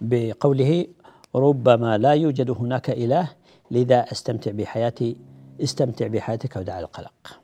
بقوله 0.00 0.86
ربما 1.34 1.98
لا 1.98 2.12
يوجد 2.12 2.50
هناك 2.50 2.90
إله 2.90 3.28
لذا 3.70 4.12
استمتع 4.12 4.50
بحياتي 4.50 5.16
استمتع 5.62 6.06
بحياتك 6.06 6.56
ودع 6.56 6.80
القلق 6.80 7.40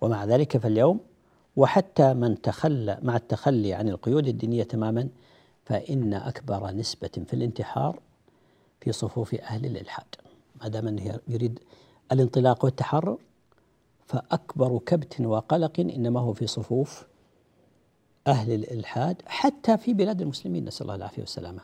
ومع 0.00 0.24
ذلك 0.24 0.56
فاليوم 0.56 1.00
وحتى 1.56 2.14
من 2.14 2.42
تخلى 2.42 2.98
مع 3.02 3.16
التخلي 3.16 3.74
عن 3.74 3.88
القيود 3.88 4.28
الدينية 4.28 4.62
تماما 4.62 5.08
فإن 5.64 6.14
أكبر 6.14 6.70
نسبة 6.70 7.08
في 7.26 7.34
الانتحار 7.34 8.00
في 8.80 8.92
صفوف 8.92 9.34
أهل 9.34 9.66
الإلحاد. 9.66 10.06
ما 10.62 10.68
دام 10.68 10.88
أنه 10.88 11.20
يريد 11.28 11.58
الانطلاق 12.12 12.64
والتحرر 12.64 13.18
فأكبر 14.06 14.78
كبت 14.78 15.20
وقلق 15.20 15.80
إنما 15.80 16.20
هو 16.20 16.32
في 16.32 16.46
صفوف 16.46 17.06
أهل 18.26 18.52
الإلحاد 18.52 19.22
حتى 19.26 19.78
في 19.78 19.94
بلاد 19.94 20.20
المسلمين. 20.22 20.64
نسأل 20.64 20.82
الله 20.82 20.94
العافية 20.94 21.22
والسلامة. 21.22 21.60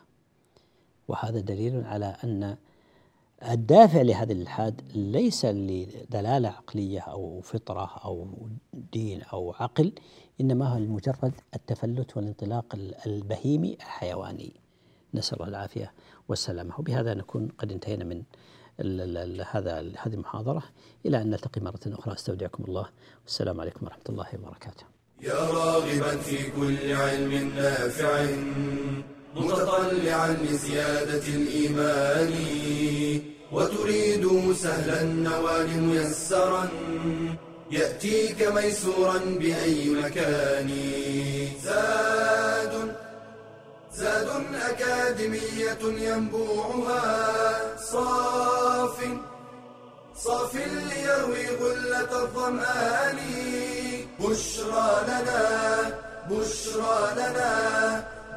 وهذا 1.08 1.40
دليل 1.40 1.84
على 1.84 2.16
أن 2.24 2.56
الدافع 3.50 4.02
لهذا 4.02 4.32
الإلحاد 4.32 4.80
ليس 4.94 5.44
لدلالة 5.44 6.48
عقلية 6.48 7.00
أو 7.00 7.40
فطرة 7.40 7.90
أو 8.04 8.28
دين 8.92 9.22
أو 9.22 9.52
عقل 9.52 9.92
إنما 10.40 10.68
هو 10.68 10.78
لمجرد 10.78 11.32
التفلت 11.54 12.16
والانطلاق 12.16 12.74
البهيمي 13.06 13.74
الحيواني. 13.74 14.52
نسأل 15.14 15.36
الله 15.36 15.48
العافية 15.48 15.92
والسلامة. 16.28 16.78
وبهذا 16.78 17.14
نكون 17.14 17.48
قد 17.58 17.72
انتهينا 17.72 18.04
من 18.04 18.22
هذا 19.50 19.78
هذه 19.78 20.14
المحاضرة. 20.14 20.62
إلى 21.06 21.22
أن 21.22 21.30
نلتقي 21.30 21.60
مرة 21.60 21.80
أخرى. 21.86 22.14
أستودعكم 22.14 22.64
الله. 22.64 22.86
والسلام 23.24 23.60
عليكم 23.60 23.86
ورحمة 23.86 24.04
الله 24.08 24.26
وبركاته. 24.34 24.84
يا 25.22 25.34
راغبا 25.34 26.16
في 26.16 26.50
كل 26.50 26.92
علم 26.92 27.52
نافع. 27.56 28.26
متطلعا 29.36 30.36
لزيادة 30.42 31.26
الإيمان 31.28 32.32
وتريد 33.52 34.52
سهلا 34.52 35.00
النوال 35.00 35.82
ميسرا 35.82 36.68
يأتيك 37.70 38.42
ميسورا 38.42 39.18
بأي 39.18 39.90
مكان. 39.90 40.70
زاد 41.64 42.94
زاد 43.94 44.28
أكاديمية 44.68 45.82
ينبوعها 45.82 47.02
صاف 47.76 48.96
صاف 50.16 50.54
ليروي 50.56 51.46
غلة 51.60 52.22
الظمآن. 52.22 53.18
بشرى 54.20 54.90
لنا 55.08 55.42
بشرى 56.30 57.12
لنا 57.16 58.04